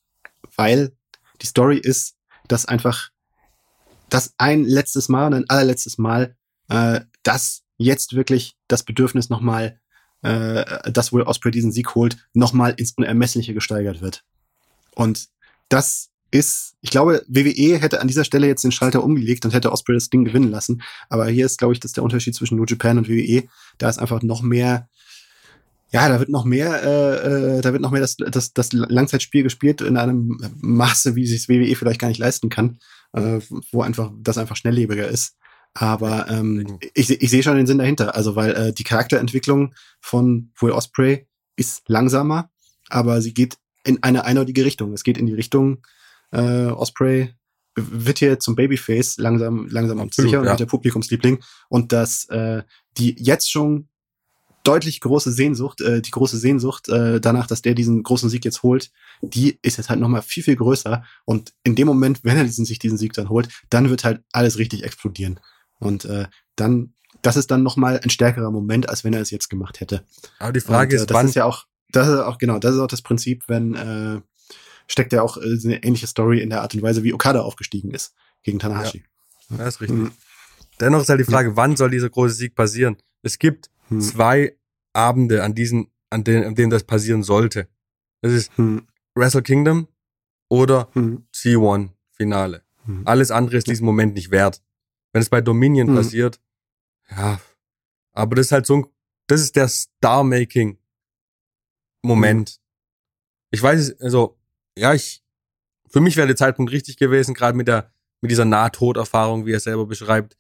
[0.56, 0.92] weil
[1.42, 2.16] die Story ist,
[2.48, 3.10] dass einfach
[4.10, 6.36] das ein letztes Mal und ein allerletztes Mal,
[6.70, 9.80] äh, dass jetzt wirklich das Bedürfnis nochmal
[10.22, 14.24] äh, dass Will Osprey diesen Sieg holt, nochmal ins Unermessliche gesteigert wird.
[14.96, 15.30] Und
[15.70, 19.72] das ist, ich glaube, WWE hätte an dieser Stelle jetzt den Schalter umgelegt und hätte
[19.72, 20.82] Osprey das Ding gewinnen lassen.
[21.10, 23.44] Aber hier ist, glaube ich, das der Unterschied zwischen New Japan und WWE.
[23.78, 24.90] Da ist einfach noch mehr,
[25.92, 29.44] ja, da wird noch mehr, äh, äh, da wird noch mehr das, das, das Langzeitspiel
[29.44, 32.80] gespielt in einem Maße, wie sich WWE vielleicht gar nicht leisten kann,
[33.14, 33.40] äh,
[33.72, 35.36] wo einfach das einfach schnelllebiger ist.
[35.74, 38.16] Aber ähm, ich, ich sehe schon den Sinn dahinter.
[38.16, 42.50] Also, weil äh, die Charakterentwicklung von Will Osprey ist langsamer,
[42.90, 44.94] aber sie geht in eine eindeutige Richtung.
[44.94, 45.86] Es geht in die Richtung,
[46.32, 47.34] äh, Osprey
[47.76, 50.56] wird hier zum Babyface langsam, langsam und sicher und ja.
[50.56, 51.40] der Publikumsliebling.
[51.70, 52.64] Und dass äh,
[52.98, 53.88] die jetzt schon
[54.64, 58.64] deutlich große Sehnsucht, äh, die große Sehnsucht äh, danach, dass der diesen großen Sieg jetzt
[58.64, 58.92] holt,
[59.22, 61.04] die ist jetzt halt nochmal viel, viel größer.
[61.26, 64.22] Und in dem Moment, wenn er diesen, sich diesen Sieg dann holt, dann wird halt
[64.34, 65.40] alles richtig explodieren.
[65.80, 69.50] Und äh, dann, das ist dann nochmal ein stärkerer Moment, als wenn er es jetzt
[69.50, 70.06] gemacht hätte.
[70.40, 72.60] Aber die Frage Und, äh, ist, das wann ist ja auch, das ist auch, genau,
[72.60, 74.22] das ist auch das Prinzip, wenn äh,
[74.88, 77.92] steckt ja auch äh, eine ähnliche Story in der Art und Weise, wie Okada aufgestiegen
[77.92, 78.14] ist
[78.44, 79.04] gegen Tanahashi.
[79.50, 79.98] Ja, das ist richtig.
[79.98, 80.12] Mhm.
[80.80, 82.98] Dennoch ist halt die Frage, wann soll dieser große Sieg passieren?
[83.22, 84.02] Es gibt mhm.
[84.02, 84.58] zwei
[84.94, 87.68] Abende, an diesen, an denen, an denen das passieren sollte.
[88.22, 88.88] Das ist mhm.
[89.16, 89.88] Wrestle Kingdom
[90.50, 91.28] oder mhm.
[91.34, 92.64] C1 Finale.
[92.86, 93.04] Mhm.
[93.06, 94.62] Alles andere ist diesen Moment nicht wert.
[95.12, 95.96] Wenn es bei Dominion mhm.
[95.96, 96.40] passiert,
[97.10, 97.40] ja.
[98.14, 98.86] Aber das ist halt so ein,
[99.28, 102.50] das ist der Star-Making-Moment.
[102.50, 102.56] Mhm.
[103.52, 104.38] Ich weiß, also,
[104.78, 105.24] ja, ich,
[105.88, 107.92] für mich wäre der Zeitpunkt richtig gewesen, gerade mit der,
[108.22, 110.38] mit dieser Nahtoderfahrung, wie er selber beschreibt.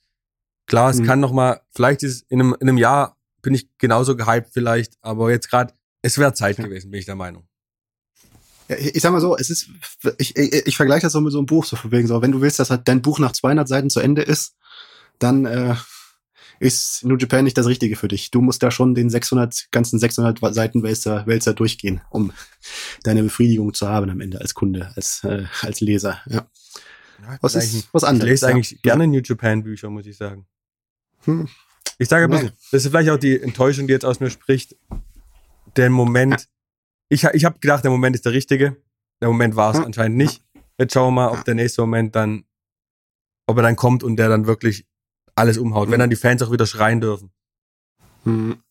[0.66, 1.06] Klar, es mhm.
[1.06, 4.98] kann noch mal, vielleicht ist in einem, in einem Jahr bin ich genauso gehypt vielleicht,
[5.02, 6.66] aber jetzt gerade, es wäre Zeit ja.
[6.66, 7.48] gewesen, bin ich der Meinung.
[8.68, 9.70] Ja, ich sag mal so, es ist,
[10.18, 12.32] ich, ich, ich vergleiche das so mit so einem Buch, so von wegen so, wenn
[12.32, 14.56] du willst, dass halt dein Buch nach 200 Seiten zu Ende ist,
[15.20, 15.76] dann äh,
[16.60, 18.32] ist New Japan nicht das Richtige für dich.
[18.32, 22.32] Du musst da schon den 600, ganzen 600 Seiten Wälzer, Wälzer durchgehen, um
[23.04, 26.22] deine Befriedigung zu haben am Ende als Kunde, als, äh, als Leser.
[26.28, 26.48] Ja.
[27.22, 28.26] ja was ist was anderes?
[28.26, 28.78] Ich lese eigentlich ja.
[28.82, 30.46] gerne New Japan Bücher, muss ich sagen.
[31.24, 31.48] Hm.
[31.98, 34.76] Ich sage ein bisschen, das ist vielleicht auch die Enttäuschung, die jetzt aus mir spricht.
[35.76, 36.48] Der Moment,
[37.10, 38.78] ich, ich habe gedacht, der Moment ist der richtige.
[39.22, 40.42] Der Moment war es anscheinend nicht.
[40.78, 42.46] Jetzt schauen wir mal, ob der nächste Moment dann,
[43.48, 44.88] ob er dann kommt und der dann wirklich
[45.40, 45.94] alles umhaut, mhm.
[45.94, 47.32] wenn dann die Fans auch wieder schreien dürfen.
[48.24, 48.62] Mhm.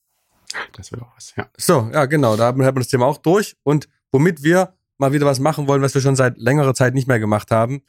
[0.72, 1.48] Das wäre auch was, ja.
[1.56, 3.56] So, ja, genau, da haben wir das Thema auch durch.
[3.62, 7.08] Und womit wir mal wieder was machen wollen, was wir schon seit längerer Zeit nicht
[7.08, 7.82] mehr gemacht haben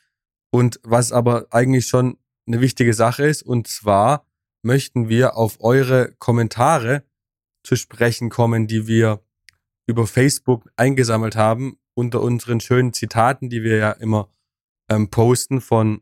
[0.51, 2.17] und was aber eigentlich schon
[2.47, 3.43] eine wichtige Sache ist.
[3.43, 4.25] Und zwar
[4.61, 7.03] möchten wir auf eure Kommentare
[7.63, 9.21] zu sprechen kommen, die wir
[9.87, 14.29] über Facebook eingesammelt haben, unter unseren schönen Zitaten, die wir ja immer
[14.89, 16.01] ähm, posten von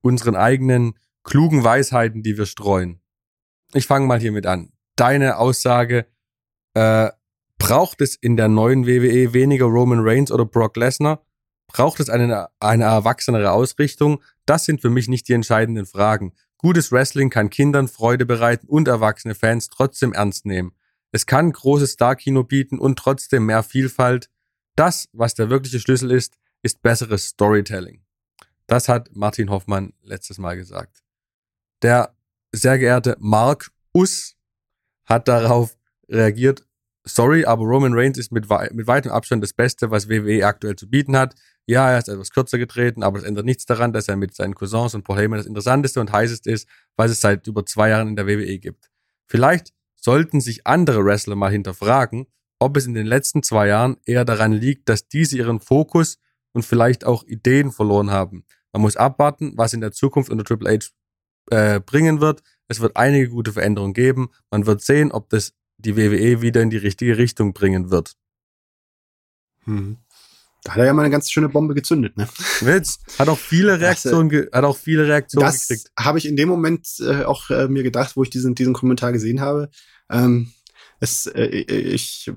[0.00, 3.00] unseren eigenen klugen Weisheiten, die wir streuen.
[3.74, 4.72] Ich fange mal hiermit an.
[4.96, 6.06] Deine Aussage,
[6.74, 7.10] äh,
[7.58, 11.24] braucht es in der neuen WWE weniger Roman Reigns oder Brock Lesnar?
[11.66, 14.22] Braucht es eine, eine erwachsenere Ausrichtung?
[14.46, 16.32] Das sind für mich nicht die entscheidenden Fragen.
[16.56, 20.72] Gutes Wrestling kann Kindern Freude bereiten und erwachsene Fans trotzdem ernst nehmen.
[21.12, 24.30] Es kann großes Star-Kino bieten und trotzdem mehr Vielfalt.
[24.76, 28.02] Das, was der wirkliche Schlüssel ist, ist besseres Storytelling.
[28.66, 31.02] Das hat Martin Hoffmann letztes Mal gesagt.
[31.82, 32.14] Der
[32.52, 34.34] sehr geehrte Mark Us
[35.04, 35.76] hat darauf
[36.08, 36.66] reagiert,
[37.04, 40.88] sorry, aber Roman Reigns ist mit, mit weitem Abstand das Beste, was WWE aktuell zu
[40.88, 41.34] bieten hat.
[41.66, 44.54] Ja, er ist etwas kürzer getreten, aber das ändert nichts daran, dass er mit seinen
[44.54, 48.08] Cousins und Paul Heyman das interessanteste und heißeste ist, was es seit über zwei Jahren
[48.08, 48.90] in der WWE gibt.
[49.26, 52.26] Vielleicht sollten sich andere Wrestler mal hinterfragen,
[52.58, 56.18] ob es in den letzten zwei Jahren eher daran liegt, dass diese ihren Fokus
[56.52, 58.44] und vielleicht auch Ideen verloren haben.
[58.72, 60.88] Man muss abwarten, was in der Zukunft unter Triple H
[61.50, 62.42] äh, bringen wird.
[62.68, 64.30] Es wird einige gute Veränderungen geben.
[64.50, 68.14] Man wird sehen, ob das die WWE wieder in die richtige Richtung bringen wird.
[69.64, 69.98] Hm.
[70.64, 72.28] Da hat er ja mal eine ganz schöne Bombe gezündet, ne?
[72.60, 72.98] Witz.
[73.18, 75.92] Hat auch viele Reaktionen, das, äh, hat auch viele Reaktionen das gekriegt.
[75.98, 79.12] habe ich in dem Moment äh, auch äh, mir gedacht, wo ich diesen, diesen Kommentar
[79.12, 79.70] gesehen habe.
[80.10, 80.52] Ähm,
[81.00, 82.30] es, äh, ich,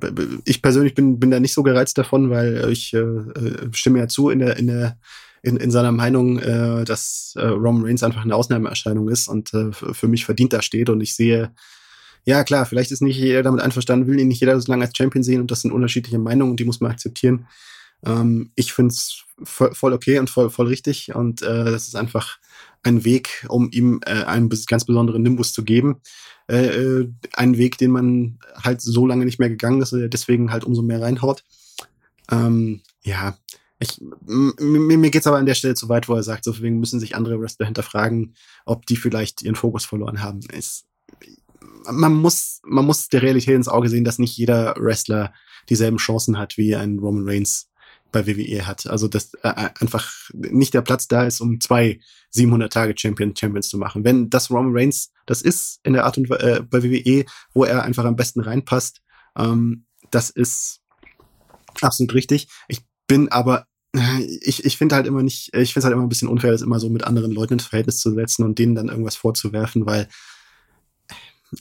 [0.45, 4.07] ich persönlich bin, bin da nicht so gereizt davon, weil ich äh, äh, stimme ja
[4.07, 4.99] zu in der, in der,
[5.41, 9.71] in, in seiner Meinung, äh, dass äh, Roman Reigns einfach eine Ausnahmeerscheinung ist und äh,
[9.71, 10.89] für mich verdient da steht.
[10.89, 11.51] Und ich sehe,
[12.25, 14.95] ja klar, vielleicht ist nicht jeder damit einverstanden, will ihn nicht jeder so lange als
[14.95, 17.47] Champion sehen und das sind unterschiedliche Meinungen und die muss man akzeptieren.
[18.05, 21.95] Ähm, ich finde es voll, voll, okay und voll, voll richtig und äh, das ist
[21.95, 22.37] einfach
[22.83, 26.01] ein Weg, um ihm äh, einen ganz besonderen Nimbus zu geben.
[26.47, 30.63] Äh, äh, ein Weg, den man halt so lange nicht mehr gegangen ist, deswegen halt
[30.63, 31.43] umso mehr reinhaut.
[32.31, 33.37] Ähm, ja,
[33.81, 36.51] ich, mir, mir geht es aber an der Stelle zu weit, wo er sagt, so
[36.51, 40.39] deswegen müssen sich andere Wrestler hinterfragen, ob die vielleicht ihren Fokus verloren haben.
[40.53, 40.85] Es,
[41.89, 45.33] man muss, man muss der Realität ins Auge sehen, dass nicht jeder Wrestler
[45.67, 47.71] dieselben Chancen hat wie ein Roman Reigns
[48.11, 48.85] bei WWE hat.
[48.85, 53.35] Also dass äh, äh, einfach nicht der Platz da ist, um zwei 700 Tage Champion
[53.35, 54.03] Champions zu machen.
[54.03, 57.83] Wenn das Roman Reigns das ist in der Art und äh, bei WWE, wo er
[57.83, 59.01] einfach am besten reinpasst,
[59.35, 60.81] ähm, das ist
[61.81, 62.47] absolut richtig.
[62.67, 63.65] Ich bin aber
[64.41, 66.79] ich, ich finde halt immer nicht, ich finde halt immer ein bisschen unfair, das immer
[66.79, 70.07] so mit anderen Leuten ins Verhältnis zu setzen und denen dann irgendwas vorzuwerfen, weil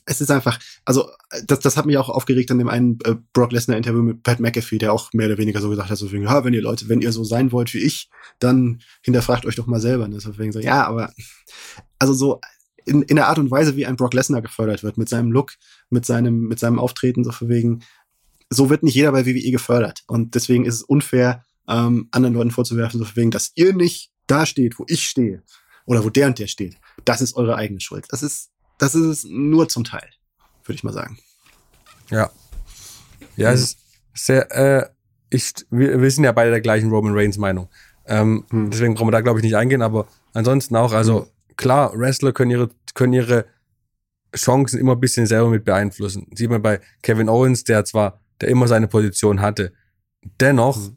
[0.06, 1.10] es ist einfach, also
[1.46, 4.38] das, das hat mich auch aufgeregt an dem einen äh, Brock Lesnar Interview mit Pat
[4.38, 6.88] McAfee, der auch mehr oder weniger so gesagt hat, so wegen, ja, wenn ihr Leute,
[6.88, 8.08] wenn ihr so sein wollt wie ich,
[8.38, 10.06] dann hinterfragt euch doch mal selber.
[10.06, 10.20] Ne?
[10.20, 11.12] So wegen so, ja, aber
[11.98, 12.40] also so
[12.84, 15.54] in, in der Art und Weise, wie ein Brock Lesnar gefördert wird, mit seinem Look,
[15.90, 17.82] mit seinem, mit seinem Auftreten, so von wegen,
[18.48, 20.02] so wird nicht jeder bei WWE gefördert.
[20.06, 24.46] Und deswegen ist es unfair, ähm, anderen Leuten vorzuwerfen, so wegen, dass ihr nicht da
[24.46, 25.42] steht, wo ich stehe.
[25.86, 26.76] Oder wo der und der steht.
[27.04, 28.06] Das ist eure eigene Schuld.
[28.10, 28.50] Das ist
[28.80, 30.08] das ist es nur zum Teil,
[30.64, 31.18] würde ich mal sagen.
[32.08, 32.30] Ja.
[33.36, 33.78] Ja, es ist
[34.14, 34.88] sehr, äh,
[35.28, 37.68] ich, wir, wir sind ja beide der gleichen Roman Reigns Meinung.
[38.06, 38.70] Ähm, mhm.
[38.70, 41.56] Deswegen brauchen wir da, glaube ich, nicht eingehen, aber ansonsten auch, also mhm.
[41.56, 43.44] klar, Wrestler können ihre, können ihre
[44.34, 46.26] Chancen immer ein bisschen selber mit beeinflussen.
[46.34, 49.74] Sieht man bei Kevin Owens, der zwar, der immer seine Position hatte,
[50.40, 50.96] dennoch mhm.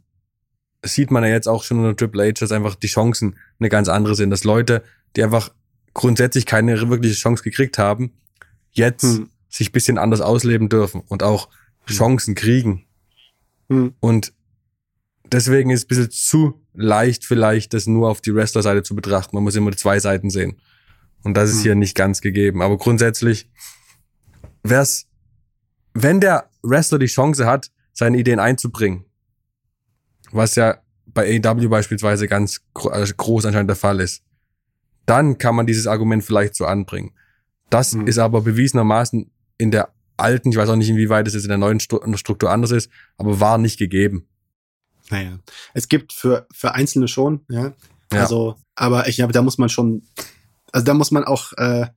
[0.83, 3.87] Sieht man ja jetzt auch schon unter Triple H, dass einfach die Chancen eine ganz
[3.87, 4.83] andere sind, dass Leute,
[5.15, 5.51] die einfach
[5.93, 8.11] grundsätzlich keine wirkliche Chance gekriegt haben,
[8.71, 9.29] jetzt hm.
[9.49, 11.49] sich bisschen anders ausleben dürfen und auch
[11.85, 11.95] hm.
[11.95, 12.85] Chancen kriegen.
[13.69, 13.93] Hm.
[13.99, 14.33] Und
[15.25, 19.35] deswegen ist es ein bisschen zu leicht vielleicht, das nur auf die Wrestler-Seite zu betrachten.
[19.35, 20.59] Man muss immer zwei Seiten sehen.
[21.23, 21.63] Und das ist hm.
[21.63, 22.61] hier nicht ganz gegeben.
[22.61, 23.49] Aber grundsätzlich
[24.63, 25.07] wär's,
[25.93, 29.05] wenn der Wrestler die Chance hat, seine Ideen einzubringen,
[30.33, 34.23] was ja bei AEW beispielsweise ganz also groß anscheinend der Fall ist,
[35.05, 37.11] dann kann man dieses Argument vielleicht so anbringen.
[37.69, 38.07] Das mhm.
[38.07, 41.57] ist aber bewiesenermaßen in der alten, ich weiß auch nicht, inwieweit es jetzt in der
[41.57, 44.27] neuen Struktur anders ist, aber war nicht gegeben.
[45.09, 45.39] Naja,
[45.73, 47.73] es gibt für, für Einzelne schon, ja.
[48.11, 48.21] ja.
[48.21, 50.03] Also, aber ich glaube, da muss man schon,
[50.71, 51.87] also da muss man auch, äh,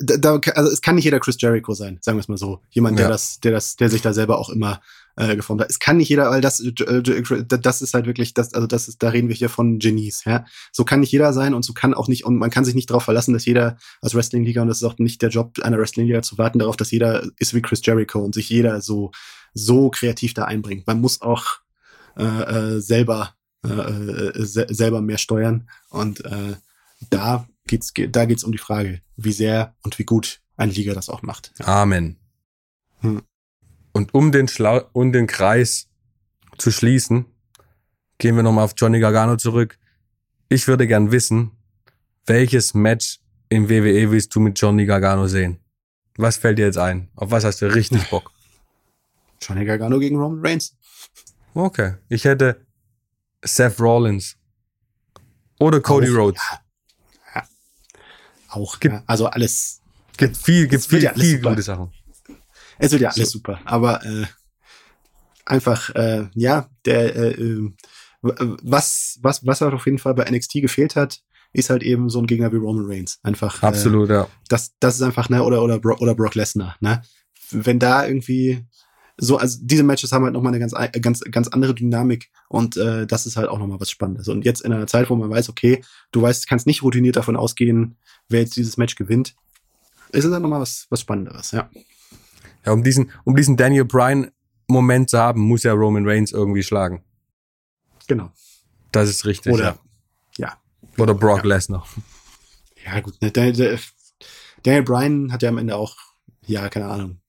[0.00, 2.60] da, da, also es kann nicht jeder Chris Jericho sein, sagen wir es mal so.
[2.70, 3.10] Jemand, der ja.
[3.10, 4.80] das, der das, der sich da selber auch immer
[5.16, 5.70] äh, geformt hat.
[5.70, 7.02] Es kann nicht jeder, weil das, äh,
[7.46, 10.44] das ist halt wirklich, das, also das ist, da reden wir hier von Genies, ja.
[10.72, 12.90] So kann nicht jeder sein und so kann auch nicht, und man kann sich nicht
[12.90, 16.22] darauf verlassen, dass jeder als Wrestling-Liga, und das ist auch nicht der Job einer Wrestling-Liga
[16.22, 19.12] zu warten darauf, dass jeder ist wie Chris Jericho und sich jeder so,
[19.52, 20.86] so kreativ da einbringt.
[20.86, 21.58] Man muss auch
[22.16, 23.34] äh, äh, selber,
[23.64, 26.56] äh, äh se selber mehr steuern und äh,
[27.10, 31.08] da geht's, da geht's um die Frage, wie sehr und wie gut eine Liga das
[31.08, 31.52] auch macht.
[31.60, 32.16] Amen.
[33.00, 33.22] Hm.
[33.94, 35.88] Und um den, Schlau um den Kreis
[36.58, 37.26] zu schließen,
[38.18, 39.78] gehen wir nochmal auf Johnny Gargano zurück.
[40.48, 41.52] Ich würde gern wissen,
[42.26, 45.60] welches Match im WWE willst du mit Johnny Gargano sehen?
[46.16, 47.08] Was fällt dir jetzt ein?
[47.14, 48.32] Auf was hast du richtig Bock?
[49.40, 50.76] Johnny Gargano gegen Roman Reigns.
[51.54, 51.94] Okay.
[52.08, 52.66] Ich hätte
[53.44, 54.36] Seth Rollins.
[55.60, 56.42] Oder Cody auch, Rhodes.
[56.50, 56.60] Ja.
[57.36, 57.42] ja.
[58.48, 58.80] Auch.
[58.80, 59.04] Gibt, ja.
[59.06, 59.80] Also alles.
[60.16, 61.92] Gibt viel, gibt viel, viel gute Sachen.
[62.78, 63.38] Es wird ja alles so.
[63.38, 63.60] super.
[63.64, 64.26] Aber äh,
[65.44, 67.70] einfach, äh, ja, der äh, äh
[68.22, 71.20] was, was, was halt auf jeden Fall bei NXT gefehlt hat,
[71.52, 73.18] ist halt eben so ein Gegner wie Roman Reigns.
[73.22, 73.62] Einfach.
[73.62, 74.28] Absolut, äh, ja.
[74.48, 77.02] Das, das ist einfach, ne, oder, oder, oder Brock Lesnar, ne?
[77.50, 78.64] wenn da irgendwie
[79.16, 83.06] so, also diese Matches haben halt nochmal eine ganz, ganz, ganz andere Dynamik und äh,
[83.06, 84.28] das ist halt auch nochmal was Spannendes.
[84.28, 87.36] Und jetzt in einer Zeit, wo man weiß, okay, du weißt, kannst nicht routiniert davon
[87.36, 87.96] ausgehen,
[88.28, 89.36] wer jetzt dieses Match gewinnt,
[90.10, 91.70] ist es halt nochmal was, was Spannenderes, ja.
[92.64, 94.30] Ja, um diesen, um diesen Daniel Bryan
[94.66, 97.04] Moment zu haben, muss ja Roman Reigns irgendwie schlagen.
[98.06, 98.30] Genau.
[98.92, 99.52] Das ist richtig.
[99.52, 99.78] Oder,
[100.38, 100.56] ja.
[100.96, 101.02] ja.
[101.02, 101.50] Oder Brock ja.
[101.50, 101.86] Lesnar.
[102.84, 103.20] Ja, gut.
[103.20, 103.78] Ne, Daniel,
[104.62, 105.96] Daniel Bryan hat ja am Ende auch,
[106.46, 107.20] ja, keine Ahnung.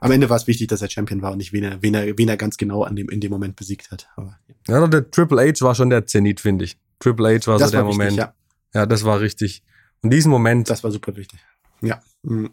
[0.00, 2.16] Am Ende war es wichtig, dass er Champion war und nicht wen er, wen er,
[2.16, 4.08] wen er ganz genau an dem, in dem Moment besiegt hat.
[4.16, 4.80] Aber, ja.
[4.80, 6.78] ja, der Triple H war schon der Zenit, finde ich.
[6.98, 8.16] Triple H war das so der war Moment.
[8.16, 8.34] ja.
[8.72, 9.62] ja, das war richtig.
[10.02, 10.70] Und diesen Moment.
[10.70, 11.40] Das war super wichtig.
[11.82, 12.02] Ja.
[12.22, 12.50] Mhm.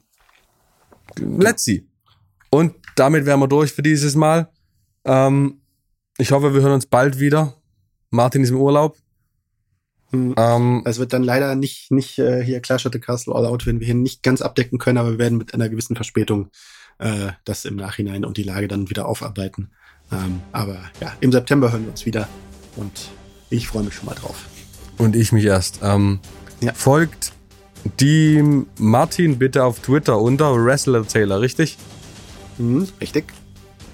[1.20, 1.88] Let's see.
[2.50, 4.50] Und damit wären wir durch für dieses Mal.
[5.06, 5.62] Ähm,
[6.18, 7.54] ich hoffe, wir hören uns bald wieder.
[8.10, 8.98] Martin ist im Urlaub.
[10.12, 10.36] Mhm.
[10.38, 13.86] Ähm, es wird dann leider nicht, nicht äh, hier Clash Castle All Out, wenn wir
[13.86, 16.50] hier nicht ganz abdecken können, aber wir werden mit einer gewissen Verspätung
[17.00, 19.70] äh, das im Nachhinein und die Lage dann wieder aufarbeiten.
[20.12, 22.30] Ähm, aber ja, im September hören wir uns wieder
[22.78, 23.10] und
[23.50, 24.46] ich freue mich schon mal drauf.
[24.98, 25.80] Und ich mich erst.
[25.84, 26.20] Ähm,
[26.62, 26.74] ja.
[26.74, 27.34] Folgt
[28.00, 31.78] die Martin bitte auf Twitter unter Wrestler Taylor, richtig?
[32.58, 33.26] Mhm, richtig.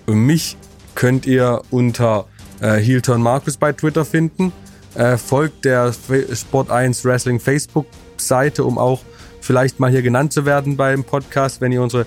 [0.05, 0.57] Und mich
[0.95, 2.27] könnt ihr unter
[2.61, 4.51] äh, Heelturn Markus bei Twitter finden.
[4.95, 5.91] Äh, folgt der
[6.33, 9.01] Sport 1 Wrestling Facebook-Seite, um auch
[9.41, 12.05] vielleicht mal hier genannt zu werden beim Podcast, wenn ihr unsere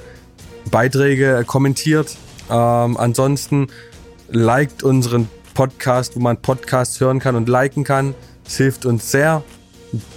[0.71, 2.17] Beiträge kommentiert.
[2.49, 3.69] Ähm, ansonsten
[4.29, 8.15] liked unseren Podcast, wo man Podcasts hören kann und liken kann.
[8.47, 9.43] Es hilft uns sehr.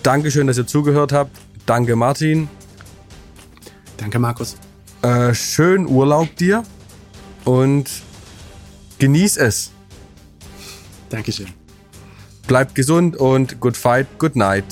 [0.03, 1.35] Dankeschön, dass ihr zugehört habt.
[1.65, 2.49] Danke, Martin.
[3.97, 4.55] Danke, Markus.
[5.01, 6.63] Äh, schönen Urlaub dir
[7.45, 7.89] und
[8.97, 9.71] genieß es.
[11.09, 11.47] Dankeschön.
[12.47, 14.65] Bleibt gesund und good fight, good night.